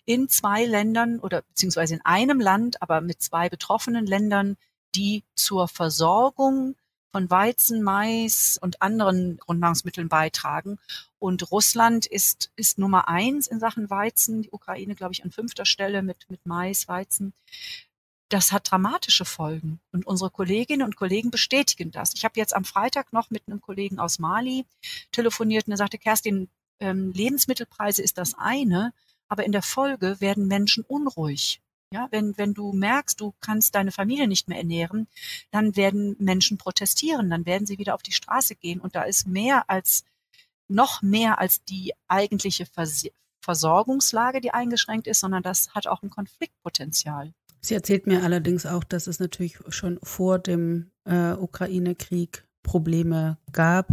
[0.05, 4.57] in zwei Ländern oder beziehungsweise in einem Land, aber mit zwei betroffenen Ländern,
[4.95, 6.75] die zur Versorgung
[7.13, 10.79] von Weizen, Mais und anderen Grundnahrungsmitteln beitragen.
[11.19, 15.65] Und Russland ist, ist Nummer eins in Sachen Weizen, die Ukraine, glaube ich, an fünfter
[15.65, 17.33] Stelle mit, mit Mais, Weizen.
[18.29, 19.81] Das hat dramatische Folgen.
[19.93, 22.12] Und unsere Kolleginnen und Kollegen bestätigen das.
[22.14, 24.67] Ich habe jetzt am Freitag noch mit einem Kollegen aus Mali
[25.12, 26.49] telefoniert und er sagte, Kerstin,
[26.81, 28.93] ähm, Lebensmittelpreise ist das eine,
[29.29, 31.61] aber in der Folge werden Menschen unruhig.
[31.91, 35.09] Ja, wenn, wenn du merkst, du kannst deine Familie nicht mehr ernähren,
[35.51, 38.79] dann werden Menschen protestieren, dann werden sie wieder auf die Straße gehen.
[38.81, 40.05] Und da ist mehr als,
[40.69, 43.07] noch mehr als die eigentliche Vers
[43.40, 47.33] Versorgungslage, die eingeschränkt ist, sondern das hat auch ein Konfliktpotenzial.
[47.61, 53.88] Sie erzählt mir allerdings auch, dass es natürlich schon vor dem äh, Ukraine-Krieg Probleme gab.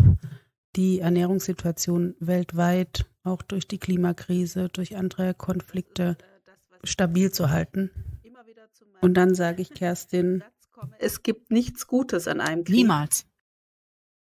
[0.76, 6.18] Die Ernährungssituation weltweit, auch durch die Klimakrise, durch andere Konflikte,
[6.84, 7.90] stabil zu halten.
[9.02, 10.44] Und dann sage ich Kerstin,
[11.00, 12.76] es gibt nichts Gutes an einem Krieg.
[12.76, 13.26] Niemals.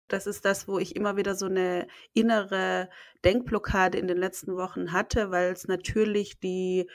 [0.08, 2.90] Das ist das, wo ich immer wieder so eine innere
[3.24, 6.90] Denkblockade in den letzten Wochen hatte, weil es natürlich die,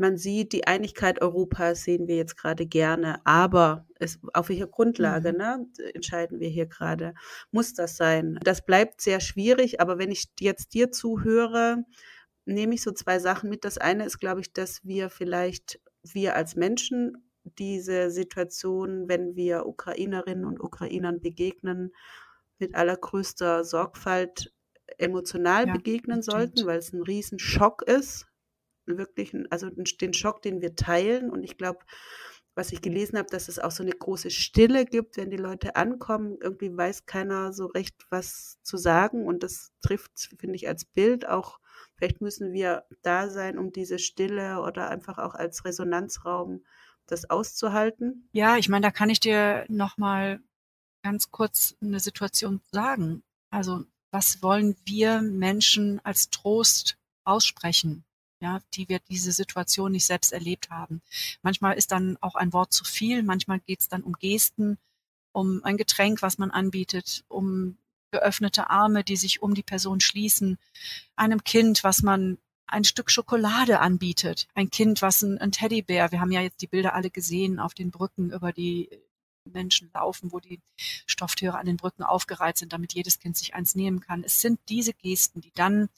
[0.00, 5.32] man sieht, die Einigkeit Europas sehen wir jetzt gerade gerne, aber es, auf welcher Grundlage
[5.32, 5.38] Mhm.
[5.38, 7.14] ne, entscheiden wir hier gerade?
[7.52, 8.38] Muss das sein?
[8.42, 11.84] Das bleibt sehr schwierig, aber wenn ich jetzt dir zuhöre,
[12.46, 13.64] nehme ich so zwei Sachen mit.
[13.64, 19.66] Das eine ist, glaube ich, dass wir vielleicht, wir als Menschen, diese Situation, wenn wir
[19.66, 21.92] Ukrainerinnen und Ukrainern begegnen,
[22.58, 24.52] mit allergrößter Sorgfalt
[24.98, 28.26] emotional Ja, begegnen sollten, weil es ein Riesenschock ist.
[28.98, 31.30] Wirklich, also den Schock, den wir teilen.
[31.30, 31.80] Und ich glaube,
[32.54, 35.76] was ich gelesen habe, dass es auch so eine große Stille gibt, wenn die Leute
[35.76, 36.36] ankommen.
[36.40, 39.26] Irgendwie weiß keiner so recht, was zu sagen.
[39.26, 41.60] Und das trifft, finde ich, als Bild auch.
[41.96, 46.64] Vielleicht müssen wir da sein, um diese Stille oder einfach auch als Resonanzraum
[47.06, 48.28] das auszuhalten.
[48.32, 50.40] Ja, ich meine, da kann ich dir noch mal
[51.02, 53.22] ganz kurz eine Situation sagen.
[53.50, 58.04] Also, was wollen wir Menschen als Trost aussprechen,
[58.40, 61.02] ja, die wir diese Situation nicht selbst erlebt haben?
[61.42, 64.78] Manchmal ist dann auch ein Wort zu viel, manchmal geht es dann um Gesten,
[65.32, 67.76] um ein Getränk, was man anbietet, um
[68.10, 70.58] geöffnete Arme, die sich um die Person schließen,
[71.16, 76.20] einem Kind, was man ein Stück Schokolade anbietet, ein Kind, was ein, ein Teddybär, wir
[76.20, 78.88] haben ja jetzt die Bilder alle gesehen auf den Brücken, über die
[79.44, 80.60] Menschen laufen, wo die
[81.06, 84.22] Stofftiere an den Brücken aufgereiht sind, damit jedes Kind sich eins nehmen kann.
[84.22, 85.88] Es sind diese Gesten, die dann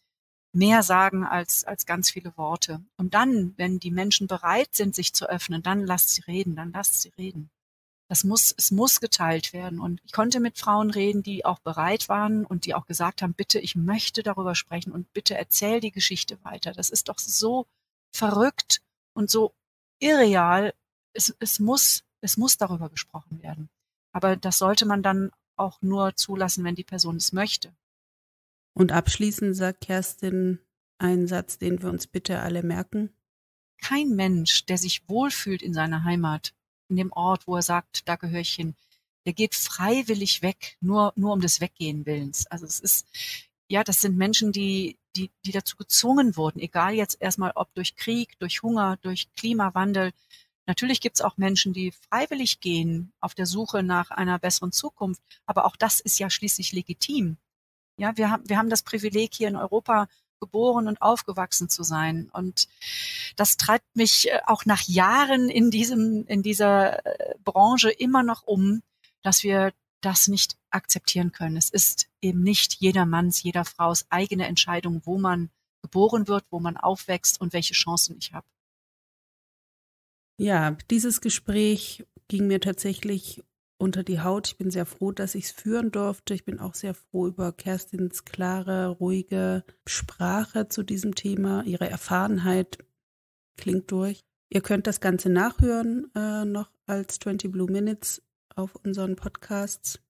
[0.53, 2.83] mehr sagen als, als ganz viele Worte.
[2.97, 6.73] Und dann, wenn die Menschen bereit sind, sich zu öffnen, dann lasst sie reden, dann
[6.73, 7.51] lasst sie reden.
[8.09, 9.81] Das muss, es muss geteilt werden.
[9.81, 13.33] Und ich konnte mit Frauen reden, die auch bereit waren und die auch gesagt haben,
[13.33, 16.73] bitte, ich möchte darüber sprechen und bitte erzähl die Geschichte weiter.
[16.73, 17.67] Das ist doch so
[18.15, 18.83] verrückt
[19.15, 19.55] und so
[19.99, 20.75] irreal.
[21.15, 23.71] Es, es muss, es muss darüber gesprochen werden.
[24.13, 27.73] Aber das sollte man dann auch nur zulassen, wenn die Person es möchte.
[28.75, 30.59] Und abschließend sagt Kerstin
[30.99, 33.11] einen Satz, den wir uns bitte alle merken.
[33.79, 36.55] Kein Mensch, der sich wohlfühlt in seiner Heimat,
[36.89, 38.75] in dem Ort, wo er sagt, da gehöre ich hin,
[39.27, 42.47] der geht freiwillig weg, nur, nur um des Weggehen willens.
[42.47, 43.07] Also es ist,
[43.69, 47.97] ja, das sind Menschen, die, die, die dazu gezwungen wurden, egal jetzt erstmal ob durch
[47.97, 50.13] Krieg, durch Hunger, durch Klimawandel.
[50.67, 55.23] Natürlich gibt es auch Menschen, die freiwillig gehen auf der Suche nach einer besseren Zukunft,
[55.47, 57.37] aber auch das ist ja schließlich legitim.
[57.99, 60.09] Ja, wir haben, wir haben das Privileg, hier in Europa
[60.41, 62.29] geboren und aufgewachsen zu sein.
[62.33, 62.69] Und
[63.37, 68.43] das treibt mich äh, auch nach Jahren in diesem, in dieser äh, Branche immer noch
[68.43, 68.83] um,
[69.23, 71.57] dass wir das nicht akzeptieren können.
[71.57, 76.77] Es ist eben nicht jedermanns, jeder Frau's eigene Entscheidung, wo man geboren wird, wo man
[76.77, 78.47] aufwächst und welche Chancen ich habe.
[80.39, 83.45] Ja, dieses Gespräch ging mir tatsächlich
[83.83, 84.47] unter die Haut.
[84.47, 86.35] Ich bin sehr froh, dass ich es führen durfte.
[86.35, 91.65] Ich bin auch sehr froh über Kerstins klare, ruhige Sprache zu diesem Thema.
[91.65, 92.79] Ihre Erfahrenheit
[93.57, 94.25] klingt durch.
[94.49, 98.23] Ihr könnt das Ganze nachhören, äh, noch als 20 Blue Minutes
[98.55, 100.01] auf unseren Podcasts.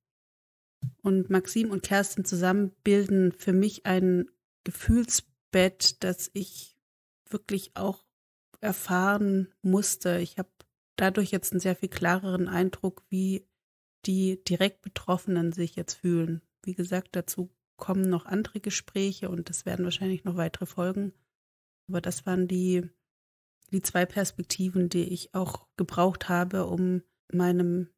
[1.00, 4.28] Und Maxim und Kerstin zusammen bilden für mich ein
[4.64, 6.76] Gefühlsbett, das ich
[7.30, 8.04] wirklich auch
[8.60, 10.18] erfahren musste.
[10.18, 10.50] Ich habe
[10.96, 13.46] dadurch jetzt einen sehr viel klareren Eindruck, wie
[14.06, 16.42] die direkt Betroffenen sich jetzt fühlen.
[16.62, 21.12] Wie gesagt, dazu kommen noch andere Gespräche und es werden wahrscheinlich noch weitere Folgen.
[21.88, 22.88] Aber das waren die,
[23.70, 27.88] die zwei Perspektiven, die ich auch gebraucht habe, um meinem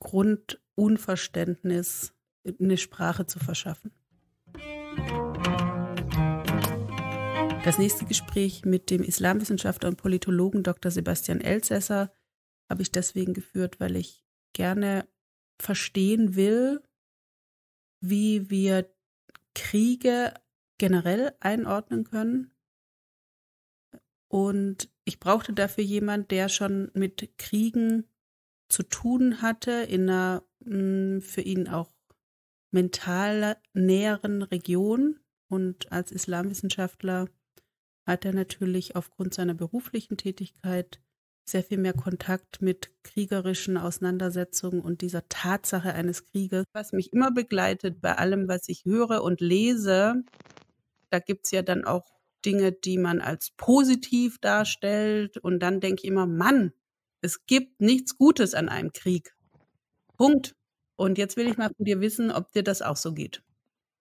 [0.00, 2.14] Grundunverständnis
[2.60, 3.92] eine Sprache zu verschaffen.
[7.64, 10.90] Das nächste Gespräch mit dem Islamwissenschaftler und Politologen Dr.
[10.90, 12.12] Sebastian Elsässer
[12.70, 15.06] habe ich deswegen geführt, weil ich gerne
[15.60, 16.82] verstehen will,
[18.00, 18.90] wie wir
[19.54, 20.34] Kriege
[20.78, 22.52] generell einordnen können.
[24.28, 28.04] Und ich brauchte dafür jemand, der schon mit Kriegen
[28.68, 31.90] zu tun hatte, in einer mh, für ihn auch
[32.70, 35.18] mental näheren Region.
[35.50, 37.28] Und als Islamwissenschaftler
[38.06, 41.00] hat er natürlich aufgrund seiner beruflichen Tätigkeit
[41.50, 47.30] sehr viel mehr Kontakt mit kriegerischen Auseinandersetzungen und dieser Tatsache eines Krieges, was mich immer
[47.30, 50.22] begleitet bei allem, was ich höre und lese.
[51.10, 52.06] Da gibt's ja dann auch
[52.44, 55.38] Dinge, die man als positiv darstellt.
[55.38, 56.72] Und dann denke ich immer, Mann,
[57.20, 59.34] es gibt nichts Gutes an einem Krieg.
[60.16, 60.54] Punkt.
[60.96, 63.42] Und jetzt will ich mal von dir wissen, ob dir das auch so geht.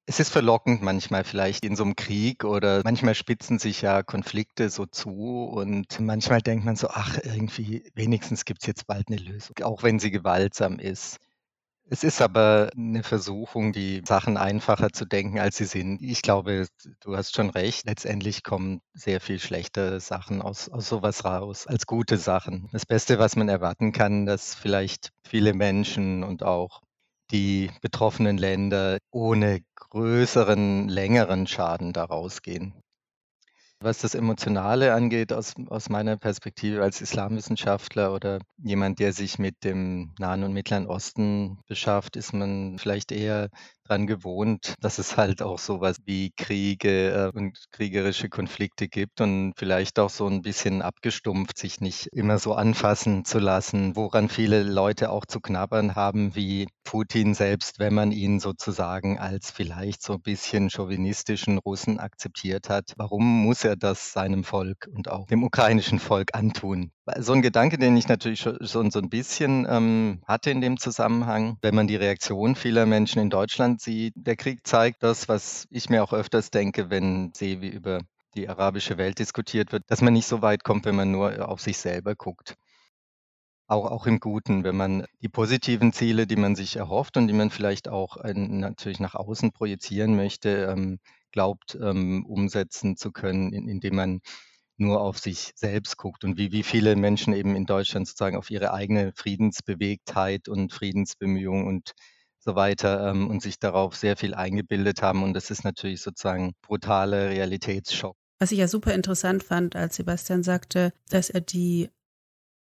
[0.10, 4.70] Es ist verlockend manchmal vielleicht in so einem Krieg oder manchmal spitzen sich ja Konflikte
[4.70, 9.18] so zu und manchmal denkt man so, ach, irgendwie, wenigstens gibt es jetzt bald eine
[9.18, 11.18] Lösung, auch wenn sie gewaltsam ist.
[11.90, 16.02] Es ist aber eine Versuchung, die Sachen einfacher zu denken, als sie sind.
[16.02, 16.68] Ich glaube,
[17.02, 17.86] du hast schon recht.
[17.86, 22.70] Letztendlich kommen sehr viel schlechte Sachen aus, aus sowas raus als gute Sachen.
[22.72, 26.82] Das Beste, was man erwarten kann, dass vielleicht viele Menschen und auch
[27.32, 32.74] die betroffenen Länder ohne größeren, längeren Schaden daraus gehen.
[33.80, 39.64] Was das Emotionale angeht, aus, aus meiner Perspektive als Islamwissenschaftler oder jemand, der sich mit
[39.64, 43.50] dem Nahen und Mittleren Osten beschafft, ist man vielleicht eher
[43.88, 49.54] dran gewohnt, dass es halt auch sowas wie Kriege äh, und kriegerische Konflikte gibt und
[49.58, 54.64] vielleicht auch so ein bisschen abgestumpft, sich nicht immer so anfassen zu lassen, woran viele
[54.64, 60.14] Leute auch zu knabbern haben, wie Putin selbst, wenn man ihn sozusagen als vielleicht so
[60.14, 62.94] ein bisschen chauvinistischen Russen akzeptiert hat.
[62.98, 66.92] Warum muss er das seinem Volk und auch dem ukrainischen Volk antun?
[67.16, 71.58] So ein Gedanke, den ich natürlich schon so ein bisschen ähm, hatte in dem Zusammenhang,
[71.62, 75.90] wenn man die Reaktion vieler Menschen in Deutschland sieht, der Krieg zeigt das, was ich
[75.90, 78.02] mir auch öfters denke, wenn sehe, wie über
[78.36, 81.62] die arabische Welt diskutiert wird, dass man nicht so weit kommt, wenn man nur auf
[81.62, 82.56] sich selber guckt.
[83.68, 87.34] Auch, auch im Guten, wenn man die positiven Ziele, die man sich erhofft und die
[87.34, 91.00] man vielleicht auch äh, natürlich nach außen projizieren möchte, ähm,
[91.32, 94.22] glaubt, ähm, umsetzen zu können, in, indem man
[94.78, 98.50] nur auf sich selbst guckt und wie, wie viele Menschen eben in Deutschland sozusagen auf
[98.50, 101.94] ihre eigene Friedensbewegtheit und Friedensbemühungen und
[102.40, 105.24] so weiter ähm, und sich darauf sehr viel eingebildet haben.
[105.24, 108.16] Und das ist natürlich sozusagen brutaler Realitätsschock.
[108.40, 111.90] Was ich ja super interessant fand, als Sebastian sagte, dass er die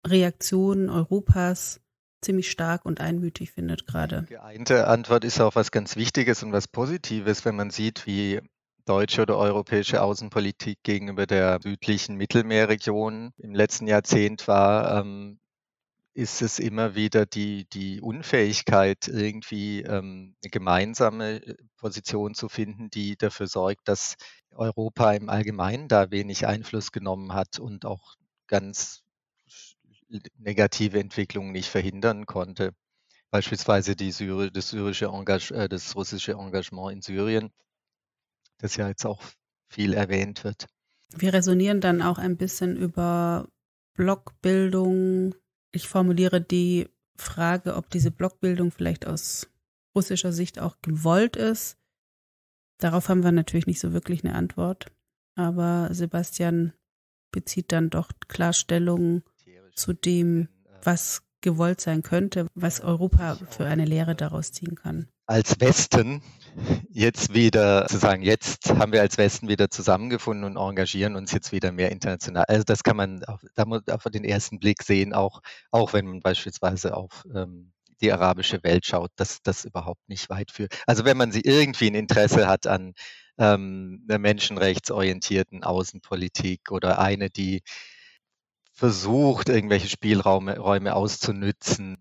[0.05, 1.81] Reaktion Europas
[2.21, 4.23] ziemlich stark und einmütig findet gerade.
[4.29, 8.39] Geeinte Antwort ist auch was ganz Wichtiges und was Positives, wenn man sieht, wie
[8.85, 15.39] deutsche oder europäische Außenpolitik gegenüber der südlichen Mittelmeerregion im letzten Jahrzehnt war, ähm,
[16.13, 22.89] ist es immer wieder die, die Unfähigkeit, irgendwie ähm, eine gemeinsame äh, Position zu finden,
[22.89, 24.15] die dafür sorgt, dass
[24.51, 28.15] Europa im Allgemeinen da wenig Einfluss genommen hat und auch
[28.47, 29.03] ganz
[30.37, 32.73] negative Entwicklungen nicht verhindern konnte.
[33.31, 37.51] Beispielsweise die Syri das, syrische Engage äh, das russische Engagement in Syrien
[38.63, 39.21] das ja jetzt auch
[39.69, 40.67] viel erwähnt wird.
[41.15, 43.47] Wir resonieren dann auch ein bisschen über
[43.95, 45.35] Blockbildung.
[45.71, 49.49] Ich formuliere die Frage, ob diese Blockbildung vielleicht aus
[49.95, 51.77] russischer Sicht auch gewollt ist.
[52.79, 54.91] Darauf haben wir natürlich nicht so wirklich eine Antwort.
[55.35, 56.73] Aber Sebastian
[57.31, 59.23] bezieht dann doch Klarstellung
[59.75, 60.47] zu dem,
[60.83, 65.09] was gewollt sein könnte, was Europa für eine Lehre daraus ziehen kann.
[65.25, 66.21] Als Westen
[66.89, 71.51] jetzt wieder zu sagen, jetzt haben wir als Westen wieder zusammengefunden und engagieren uns jetzt
[71.51, 72.45] wieder mehr international.
[72.47, 73.41] Also das kann man auf,
[73.89, 77.71] auf den ersten Blick sehen, auch, auch wenn man beispielsweise auf ähm,
[78.01, 80.77] die arabische Welt schaut, dass das überhaupt nicht weit führt.
[80.85, 82.93] Also wenn man sie irgendwie ein Interesse hat an
[83.37, 87.61] ähm, einer menschenrechtsorientierten Außenpolitik oder eine, die
[88.73, 91.97] versucht, irgendwelche Spielräume Räume auszunützen,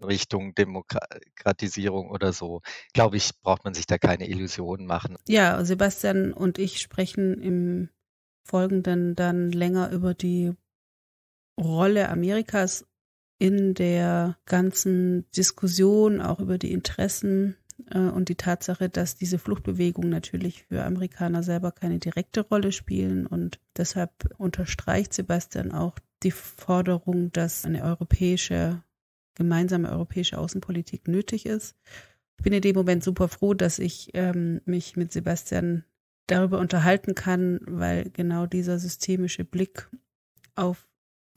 [0.00, 5.16] Richtung Demokratisierung oder so, glaube ich, braucht man sich da keine Illusionen machen.
[5.26, 7.88] Ja, Sebastian und ich sprechen im
[8.44, 10.52] Folgenden dann länger über die
[11.58, 12.86] Rolle Amerikas
[13.38, 17.56] in der ganzen Diskussion, auch über die Interessen
[17.90, 23.26] äh, und die Tatsache, dass diese Fluchtbewegungen natürlich für Amerikaner selber keine direkte Rolle spielen.
[23.26, 28.82] Und deshalb unterstreicht Sebastian auch die Forderung, dass eine europäische
[29.36, 31.76] gemeinsame europäische Außenpolitik nötig ist.
[32.38, 35.84] Ich bin in dem Moment super froh, dass ich ähm, mich mit Sebastian
[36.26, 39.88] darüber unterhalten kann, weil genau dieser systemische Blick
[40.56, 40.88] auf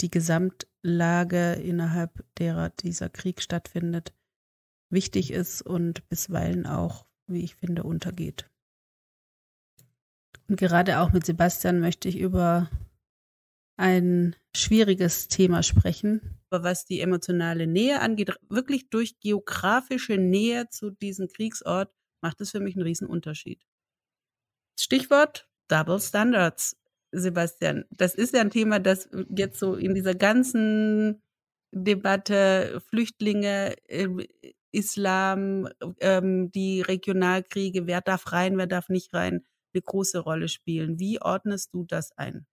[0.02, 4.14] die Gesamtlage, innerhalb derer dieser Krieg stattfindet,
[4.90, 8.50] wichtig ist und bisweilen auch, wie ich finde, untergeht.
[10.48, 12.70] Und gerade auch mit Sebastian möchte ich über
[13.80, 21.30] ein schwieriges Thema sprechen, was die emotionale Nähe angeht, wirklich durch geografische Nähe zu diesem
[21.30, 21.90] Kriegsort,
[22.22, 23.64] macht es für mich einen riesen Unterschied.
[24.78, 26.76] Stichwort Double Standards,
[27.12, 27.86] Sebastian.
[27.92, 31.22] Das ist ja ein Thema, das jetzt so in dieser ganzen
[31.72, 34.26] Debatte Flüchtlinge, ähm,
[34.72, 35.70] Islam,
[36.02, 41.00] ähm, die Regionalkriege, wer darf rein, wer darf nicht rein, eine große Rolle spielen.
[41.00, 42.46] Wie ordnest du das ein?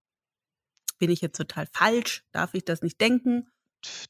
[0.99, 2.24] Bin ich jetzt total falsch?
[2.32, 3.47] Darf ich das nicht denken?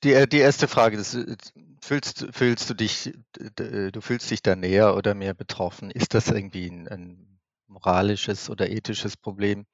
[0.05, 1.37] Die, äh, die erste Frage, das, äh,
[1.83, 3.13] fühlst, fühlst du dich,
[3.57, 5.91] du fühlst dich da näher oder mehr betroffen?
[5.91, 9.67] Ist das irgendwie ein, ein moralisches oder ethisches Problem?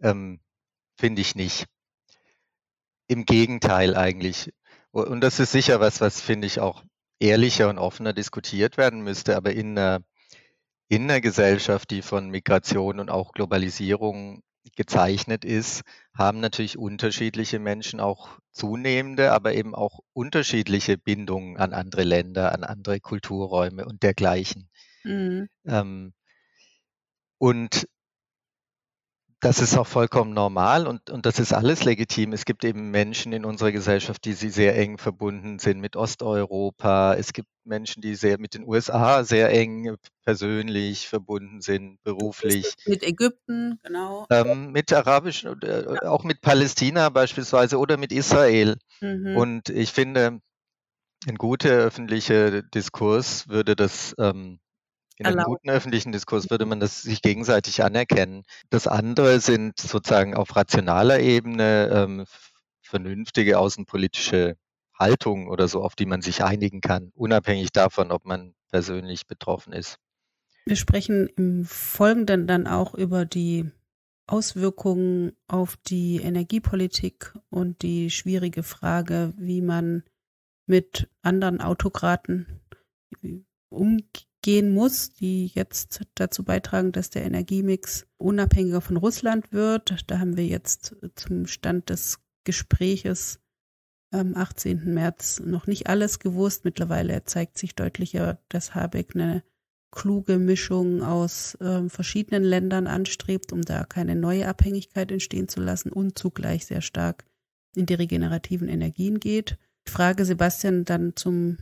[0.00, 0.40] Ähm,
[0.96, 1.66] Finde ich nicht.
[3.08, 4.52] Im Gegenteil eigentlich.
[4.90, 6.84] Und das ist sicher was, was finde ich auch
[7.18, 9.36] ehrlicher und offener diskutiert werden müsste.
[9.36, 10.02] Aber in einer,
[10.88, 14.42] in einer Gesellschaft, die von Migration und auch Globalisierung
[14.76, 15.82] gezeichnet ist,
[16.14, 22.64] haben natürlich unterschiedliche Menschen auch zunehmende, aber eben auch unterschiedliche Bindungen an andere Länder, an
[22.64, 24.68] andere Kulturräume und dergleichen.
[25.04, 25.48] Mhm.
[25.66, 26.12] Ähm,
[27.38, 27.86] und
[29.42, 32.32] das ist auch vollkommen normal und, und das ist alles legitim.
[32.32, 37.14] Es gibt eben Menschen in unserer Gesellschaft, die sie sehr eng verbunden sind mit Osteuropa.
[37.14, 42.74] Es gibt Menschen, die sehr mit den USA sehr eng persönlich verbunden sind, beruflich.
[42.86, 44.26] Mit Ägypten, genau.
[44.30, 48.76] Ähm, mit arabischen, äh, auch mit Palästina beispielsweise oder mit Israel.
[49.00, 49.36] Mhm.
[49.36, 50.38] Und ich finde,
[51.26, 54.60] ein guter öffentlicher Diskurs würde das ähm,
[55.18, 58.44] in einem guten öffentlichen Diskurs würde man das sich gegenseitig anerkennen.
[58.70, 62.24] Das andere sind sozusagen auf rationaler Ebene ähm,
[62.80, 64.56] vernünftige außenpolitische
[64.98, 69.72] Haltungen oder so, auf die man sich einigen kann, unabhängig davon, ob man persönlich betroffen
[69.72, 69.96] ist.
[70.64, 73.70] Wir sprechen im Folgenden dann auch über die
[74.26, 80.04] Auswirkungen auf die Energiepolitik und die schwierige Frage, wie man
[80.66, 82.60] mit anderen Autokraten
[83.68, 90.04] umgeht gehen muss, die jetzt dazu beitragen, dass der Energiemix unabhängiger von Russland wird.
[90.08, 93.40] Da haben wir jetzt zum Stand des Gespräches
[94.10, 94.92] am 18.
[94.92, 96.64] März noch nicht alles gewusst.
[96.64, 99.42] Mittlerweile zeigt sich deutlicher, dass Habeck eine
[99.90, 105.92] kluge Mischung aus äh, verschiedenen Ländern anstrebt, um da keine neue Abhängigkeit entstehen zu lassen
[105.92, 107.24] und zugleich sehr stark
[107.76, 109.58] in die regenerativen Energien geht.
[109.86, 111.58] Ich frage Sebastian dann zum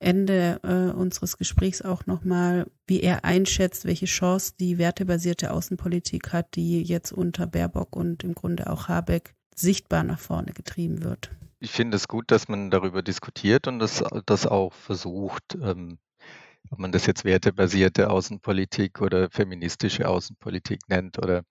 [0.00, 6.56] Ende äh, unseres Gesprächs auch nochmal, wie er einschätzt, welche Chance die wertebasierte Außenpolitik hat,
[6.56, 11.30] die jetzt unter Baerbock und im Grunde auch Habeck sichtbar nach vorne getrieben wird.
[11.60, 15.98] Ich finde es gut, dass man darüber diskutiert und das, das auch versucht, ähm,
[16.70, 21.42] ob man das jetzt wertebasierte Außenpolitik oder feministische Außenpolitik nennt oder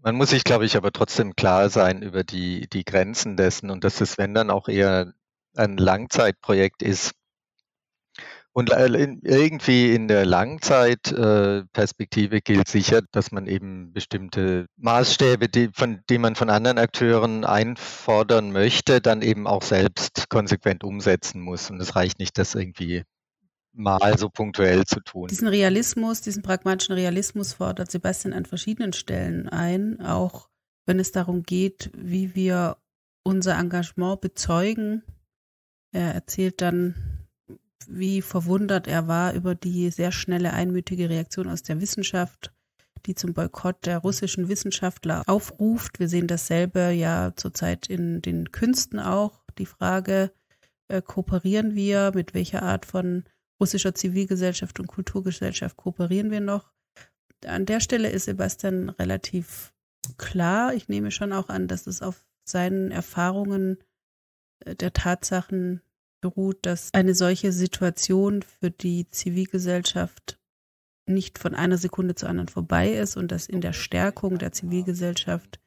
[0.00, 3.84] man muss sich, glaube ich, aber trotzdem klar sein über die, die Grenzen dessen und
[3.84, 5.12] dass es, wenn dann auch eher
[5.56, 7.12] ein Langzeitprojekt ist,
[8.52, 16.18] und irgendwie in der Langzeitperspektive gilt sicher, dass man eben bestimmte Maßstäbe, die, von, die
[16.18, 21.70] man von anderen Akteuren einfordern möchte, dann eben auch selbst konsequent umsetzen muss.
[21.70, 23.04] Und es reicht nicht, das irgendwie
[23.72, 25.28] mal so punktuell zu tun.
[25.28, 30.48] Diesen Realismus, diesen pragmatischen Realismus fordert Sebastian an verschiedenen Stellen ein, auch
[30.84, 32.76] wenn es darum geht, wie wir
[33.22, 35.02] unser Engagement bezeugen.
[35.92, 37.17] Er erzählt dann
[37.86, 42.52] wie verwundert er war über die sehr schnelle einmütige Reaktion aus der Wissenschaft,
[43.06, 46.00] die zum Boykott der russischen Wissenschaftler aufruft.
[46.00, 49.44] Wir sehen dasselbe ja zurzeit in den Künsten auch.
[49.58, 50.32] Die Frage,
[50.88, 53.24] äh, kooperieren wir, mit welcher Art von
[53.60, 56.72] russischer Zivilgesellschaft und Kulturgesellschaft kooperieren wir noch?
[57.46, 59.72] An der Stelle ist Sebastian relativ
[60.16, 60.74] klar.
[60.74, 63.78] Ich nehme schon auch an, dass es auf seinen Erfahrungen
[64.60, 65.82] äh, der Tatsachen
[66.20, 70.38] beruht, dass eine solche Situation für die Zivilgesellschaft
[71.06, 75.58] nicht von einer Sekunde zur anderen vorbei ist und dass in der Stärkung der Zivilgesellschaft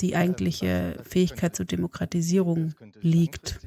[0.00, 3.60] die eigentliche Fähigkeit zur Demokratisierung liegt.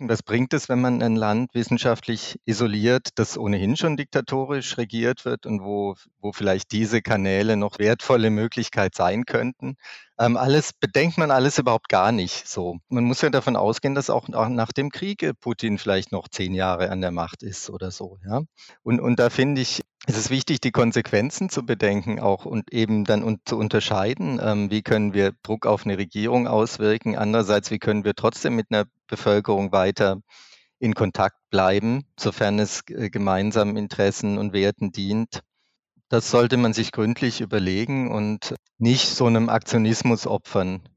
[0.00, 5.46] Was bringt es, wenn man ein Land wissenschaftlich isoliert, das ohnehin schon diktatorisch regiert wird
[5.46, 9.76] und wo, wo vielleicht diese Kanäle noch wertvolle Möglichkeit sein könnten?
[10.18, 12.78] Ähm, alles bedenkt man alles überhaupt gar nicht so.
[12.88, 16.90] Man muss ja davon ausgehen, dass auch nach dem Krieg Putin vielleicht noch zehn Jahre
[16.90, 18.18] an der Macht ist oder so.
[18.26, 18.42] Ja?
[18.82, 23.04] Und, und da finde ich, es ist wichtig, die Konsequenzen zu bedenken auch und eben
[23.04, 27.14] dann und zu unterscheiden, ähm, wie können wir Druck auf eine Regierung auswirken.
[27.14, 30.22] Andererseits, wie können wir trotzdem mit einer Bevölkerung weiter
[30.78, 35.42] in Kontakt bleiben, sofern es äh, gemeinsamen Interessen und Werten dient.
[36.08, 40.88] Das sollte man sich gründlich überlegen und nicht so einem Aktionismus opfern.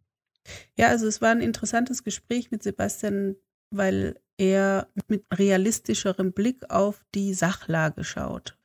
[0.78, 3.36] Ja, also es war ein interessantes Gespräch mit Sebastian,
[3.72, 8.58] weil er mit realistischerem Blick auf die Sachlage schaut.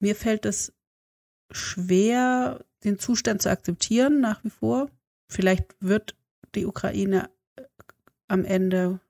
[0.00, 0.72] Mir fällt es
[1.50, 4.90] schwer, den Zustand zu akzeptieren nach wie vor.
[5.30, 6.16] Vielleicht wird
[6.54, 7.62] die Ukraine äh,
[8.28, 9.00] am Ende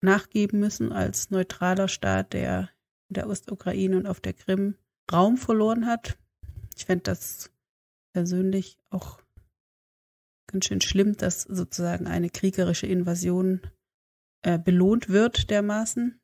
[0.00, 2.70] nachgeben müssen als neutraler Staat, der
[3.08, 4.76] in der Ostukraine und auf der Krim
[5.10, 6.18] Raum verloren hat.
[6.76, 7.50] Ich fände das
[8.12, 9.20] persönlich auch
[10.46, 13.60] ganz schön schlimm, dass sozusagen eine kriegerische Invasion
[14.42, 16.20] äh, belohnt wird dermaßen.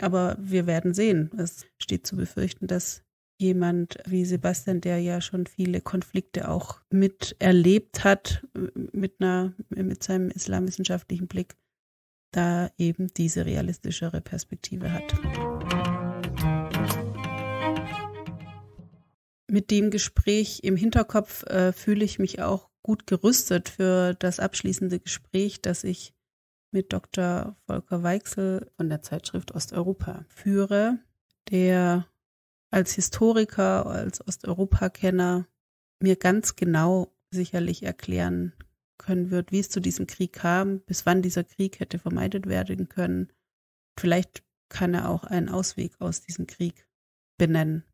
[0.00, 1.30] Aber wir werden sehen.
[1.36, 3.04] Es steht zu befürchten, dass
[3.38, 8.46] jemand wie Sebastian, der ja schon viele Konflikte auch miterlebt hat,
[8.92, 11.56] mit einer, mit seinem islamwissenschaftlichen Blick,
[12.32, 15.14] da eben diese realistischere Perspektive hat.
[19.50, 25.00] Mit dem Gespräch im Hinterkopf äh, fühle ich mich auch gut gerüstet für das abschließende
[25.00, 26.12] Gespräch, das ich
[26.70, 27.56] mit Dr.
[27.66, 30.98] Volker Weichsel von der Zeitschrift Osteuropa führe,
[31.50, 32.06] der
[32.70, 35.46] als Historiker, als Osteuropa-Kenner
[36.00, 38.52] mir ganz genau sicherlich erklären
[38.98, 42.88] können wird, wie es zu diesem Krieg kam, bis wann dieser Krieg hätte vermeidet werden
[42.88, 43.32] können.
[43.98, 46.86] Vielleicht kann er auch einen Ausweg aus diesem Krieg
[47.38, 47.84] benennen.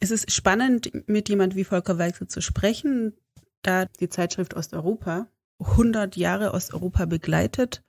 [0.00, 3.16] Es ist spannend, mit jemand wie Volker Weichsel zu sprechen,
[3.62, 7.84] da die Zeitschrift Osteuropa 100 Jahre Osteuropa begleitet.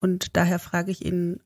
[0.00, 1.40] Und daher frage ich ihn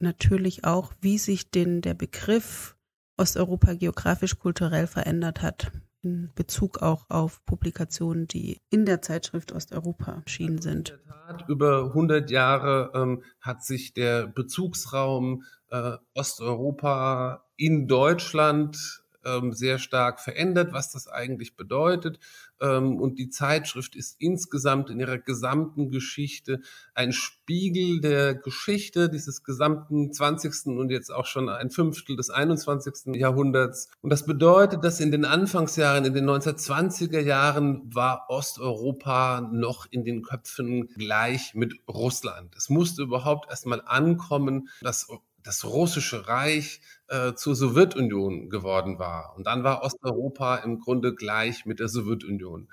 [0.00, 2.76] natürlich auch, wie sich denn der Begriff
[3.22, 5.70] Osteuropa geografisch kulturell verändert hat
[6.02, 10.90] in Bezug auch auf Publikationen, die in der Zeitschrift Osteuropa erschienen sind.
[10.90, 19.04] In der Tat, über 100 Jahre ähm, hat sich der Bezugsraum äh, Osteuropa in Deutschland
[19.24, 22.18] ähm, sehr stark verändert, was das eigentlich bedeutet.
[22.62, 26.60] Ähm, und die Zeitschrift ist insgesamt in ihrer gesamten Geschichte
[26.94, 30.66] ein Spiegel der Geschichte dieses gesamten 20.
[30.78, 33.16] und jetzt auch schon ein Fünftel des 21.
[33.16, 33.88] Jahrhunderts.
[34.00, 40.04] Und das bedeutet, dass in den Anfangsjahren, in den 1920er Jahren war Osteuropa noch in
[40.04, 42.54] den Köpfen gleich mit Russland.
[42.56, 45.08] Es musste überhaupt erstmal ankommen, dass
[45.42, 49.34] das russische Reich äh, zur Sowjetunion geworden war.
[49.36, 52.68] Und dann war Osteuropa im Grunde gleich mit der Sowjetunion.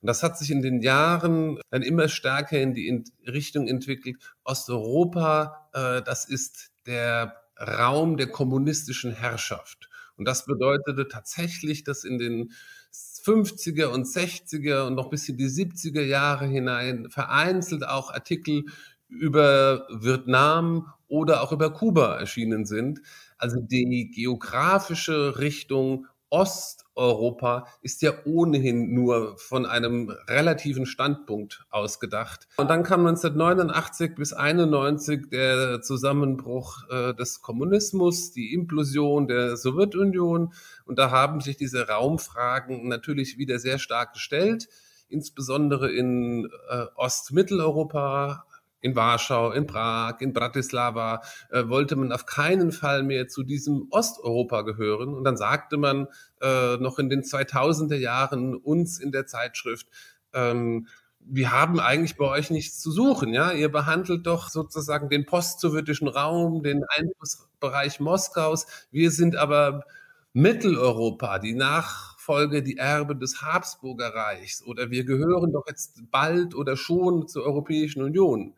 [0.00, 4.16] Und das hat sich in den Jahren dann immer stärker in die Richtung entwickelt.
[4.44, 9.88] Osteuropa, äh, das ist der Raum der kommunistischen Herrschaft.
[10.16, 12.52] Und das bedeutete tatsächlich, dass in den
[12.92, 18.64] 50er und 60er und noch bis in die 70er Jahre hinein vereinzelt auch Artikel
[19.08, 23.00] über Vietnam oder auch über Kuba erschienen sind.
[23.36, 32.48] Also die geografische Richtung Osteuropa ist ja ohnehin nur von einem relativen Standpunkt ausgedacht.
[32.58, 40.52] Und dann kam 1989 bis 91 der Zusammenbruch äh, des Kommunismus, die Implosion der Sowjetunion.
[40.84, 44.68] Und da haben sich diese Raumfragen natürlich wieder sehr stark gestellt,
[45.08, 48.44] insbesondere in äh, Ostmitteleuropa,
[48.80, 53.88] in Warschau, in Prag, in Bratislava, äh, wollte man auf keinen Fall mehr zu diesem
[53.90, 55.14] Osteuropa gehören.
[55.14, 56.06] Und dann sagte man
[56.40, 59.86] äh, noch in den 2000er Jahren uns in der Zeitschrift,
[60.32, 60.86] ähm,
[61.30, 63.52] wir haben eigentlich bei euch nichts zu suchen, ja.
[63.52, 68.66] Ihr behandelt doch sozusagen den postsowjetischen Raum, den Einflussbereich Moskaus.
[68.90, 69.84] Wir sind aber
[70.32, 76.54] Mitteleuropa, die nach Nachfolge die Erbe des Habsburger Reichs oder wir gehören doch jetzt bald
[76.54, 78.54] oder schon zur Europäischen Union.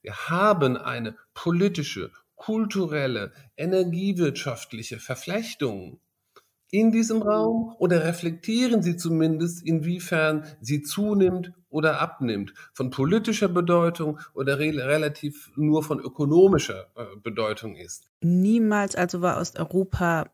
[0.00, 5.98] Wir haben eine politische, kulturelle, energiewirtschaftliche Verflechtung
[6.70, 14.18] in diesem Raum oder reflektieren Sie zumindest, inwiefern sie zunimmt oder abnimmt, von politischer Bedeutung
[14.34, 18.10] oder re relativ nur von ökonomischer äh, Bedeutung ist.
[18.20, 20.26] Niemals also war Osteuropa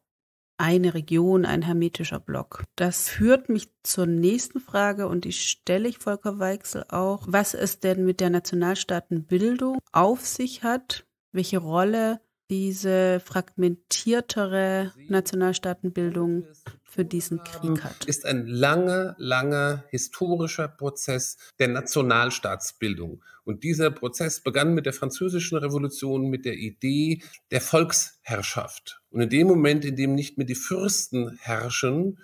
[0.60, 2.64] eine Region, ein hermetischer Block.
[2.76, 7.80] Das führt mich zur nächsten Frage und die stelle ich Volker Weichsel auch, was es
[7.80, 12.20] denn mit der Nationalstaatenbildung auf sich hat, welche Rolle
[12.50, 16.44] diese fragmentiertere Nationalstaatenbildung
[16.82, 18.04] für diesen Krieg hat.
[18.06, 23.22] Ist ein langer, langer historischer Prozess der Nationalstaatsbildung.
[23.44, 27.22] Und dieser Prozess begann mit der Französischen Revolution, mit der Idee
[27.52, 29.00] der Volksherrschaft.
[29.10, 32.18] Und in dem Moment, in dem nicht mehr die Fürsten herrschen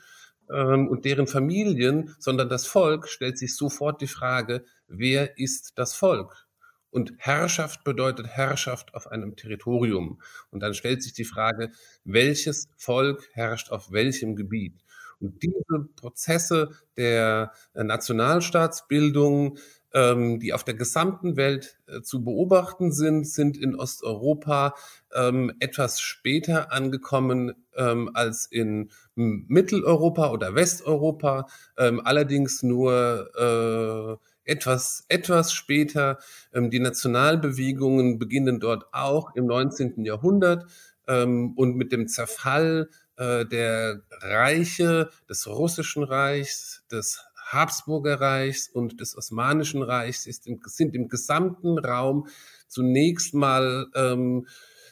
[0.51, 5.95] ähm, und deren Familien, sondern das Volk, stellt sich sofort die Frage, wer ist das
[5.95, 6.46] Volk?
[6.97, 10.19] Und Herrschaft bedeutet Herrschaft auf einem Territorium.
[10.51, 11.71] Und dann stellt sich die Frage,
[12.05, 14.83] welches Volk herrscht auf welchem Gebiet?
[15.21, 19.59] Und diese Prozesse der Nationalstaatsbildung,
[19.93, 24.75] ähm, die auf der gesamten Welt äh, zu beobachten sind, sind in Osteuropa
[25.15, 35.53] ähm, etwas später angekommen ähm, als in Mitteleuropa oder Westeuropa, allerdings nur äh, etwas, etwas
[35.53, 36.19] später.
[36.55, 40.05] Ähm, die Nationalbewegungen beginnen dort auch im 19.
[40.05, 40.65] Jahrhundert
[41.07, 49.01] ähm, und mit dem Zerfall äh, der Reiche des Russischen Reichs, des Habsburger Reichs und
[49.01, 52.27] des Osmanischen Reichs ist im, sind im gesamten Raum
[52.67, 54.47] zunächst mal ähm,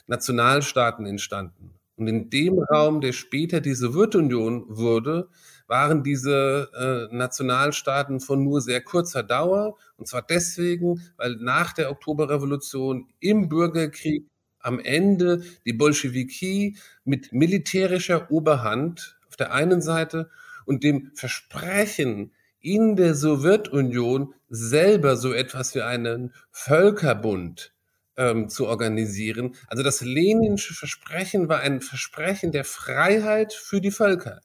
[0.06, 1.74] Nationalstaaten entstanden.
[1.96, 5.28] Und in dem Raum, der später die Sowjetunion wurde,
[5.66, 6.70] waren diese
[7.10, 9.76] äh, Nationalstaaten von nur sehr kurzer Dauer.
[9.96, 14.26] Und zwar deswegen, weil nach der Oktoberrevolution im Bürgerkrieg
[14.60, 20.30] am Ende die Bolschewiki mit militärischer Oberhand auf der einen Seite
[20.64, 22.32] und dem Versprechen,
[22.64, 27.74] in der Sowjetunion selber so etwas wie einen Völkerbund
[28.16, 29.54] ähm, zu organisieren.
[29.68, 34.40] Also das Leninsche Versprechen war ein Versprechen der Freiheit für die Völker.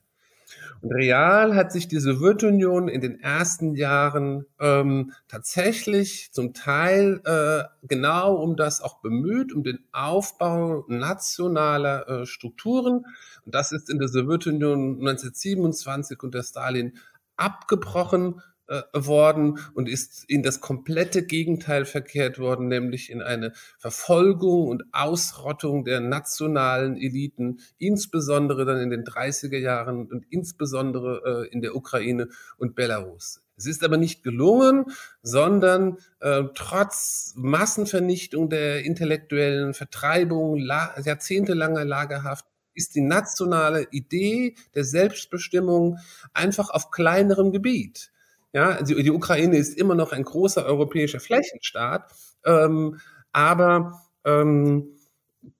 [0.81, 7.63] Und real hat sich die Sowjetunion in den ersten Jahren ähm, tatsächlich zum Teil äh,
[7.87, 13.05] genau um das auch bemüht, um den Aufbau nationaler äh, Strukturen.
[13.45, 16.93] Und das ist in der Sowjetunion 1927 unter Stalin
[17.35, 24.67] abgebrochen äh, worden und ist in das komplette Gegenteil verkehrt worden, nämlich in eine Verfolgung
[24.67, 31.61] und Ausrottung der nationalen Eliten, insbesondere dann in den 30er Jahren und insbesondere äh, in
[31.61, 33.41] der Ukraine und Belarus.
[33.57, 34.85] Es ist aber nicht gelungen,
[35.21, 44.85] sondern äh, trotz Massenvernichtung der intellektuellen Vertreibung, la jahrzehntelanger Lagerhaft, ist die nationale Idee der
[44.85, 45.97] Selbstbestimmung
[46.33, 48.11] einfach auf kleinerem Gebiet.
[48.53, 52.11] Ja, also die Ukraine ist immer noch ein großer europäischer Flächenstaat,
[52.45, 52.99] ähm,
[53.31, 54.95] aber ähm,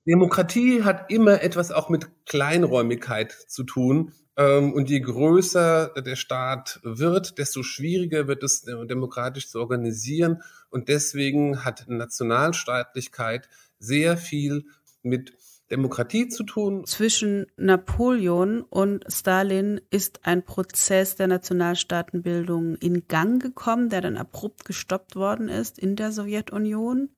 [0.06, 4.12] Demokratie hat immer etwas auch mit Kleinräumigkeit zu tun.
[4.36, 10.42] Ähm, und je größer der Staat wird, desto schwieriger wird es äh, demokratisch zu organisieren.
[10.70, 14.64] Und deswegen hat Nationalstaatlichkeit sehr viel
[15.02, 15.32] mit
[15.70, 16.84] Demokratie zu tun.
[16.86, 24.64] Zwischen Napoleon und Stalin ist ein Prozess der Nationalstaatenbildung in Gang gekommen, der dann abrupt
[24.64, 27.10] gestoppt worden ist in der Sowjetunion.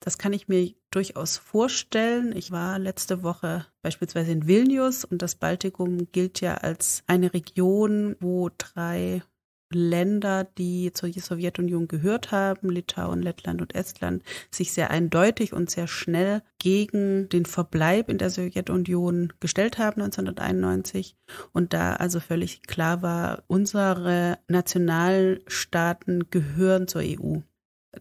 [0.00, 2.36] Das kann ich mir durchaus vorstellen.
[2.36, 8.16] Ich war letzte Woche beispielsweise in Vilnius und das Baltikum gilt ja als eine Region,
[8.20, 9.22] wo drei
[9.72, 15.86] Länder, die zur Sowjetunion gehört haben, Litauen, Lettland und Estland, sich sehr eindeutig und sehr
[15.86, 21.16] schnell gegen den Verbleib in der Sowjetunion gestellt haben 1991
[21.52, 27.38] und da also völlig klar war, unsere Nationalstaaten gehören zur EU.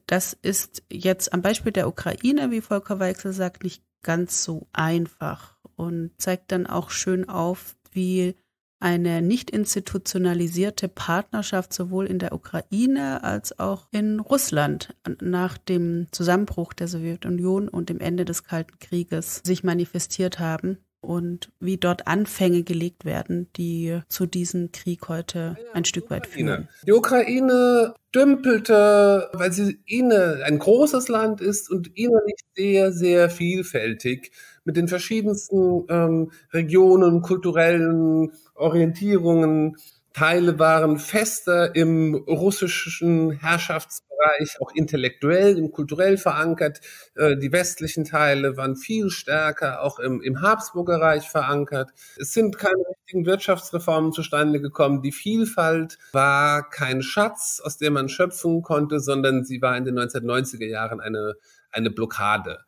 [0.07, 5.57] Das ist jetzt am Beispiel der Ukraine, wie Volker Weichsel sagt, nicht ganz so einfach
[5.75, 8.35] und zeigt dann auch schön auf, wie
[8.83, 16.73] eine nicht institutionalisierte Partnerschaft sowohl in der Ukraine als auch in Russland nach dem Zusammenbruch
[16.73, 22.63] der Sowjetunion und dem Ende des Kalten Krieges sich manifestiert haben und wie dort Anfänge
[22.63, 26.67] gelegt werden, die zu diesem Krieg heute ein Stück weit führen.
[26.85, 34.31] Die Ukraine dümpelte, weil sie ein großes Land ist und innerlich sehr, sehr vielfältig
[34.65, 39.77] mit den verschiedensten ähm, Regionen, kulturellen Orientierungen.
[40.13, 46.81] Teile waren fester im russischen Herrschaftsbereich, auch intellektuell und kulturell verankert.
[47.15, 51.91] Äh, die westlichen Teile waren viel stärker auch im, im Habsburger Reich verankert.
[52.15, 55.01] Es sind keine richtigen Wirtschaftsreformen zustande gekommen.
[55.01, 59.97] Die Vielfalt war kein Schatz, aus dem man schöpfen konnte, sondern sie war in den
[59.97, 61.33] 1990er Jahren eine,
[61.71, 62.59] eine Blockade.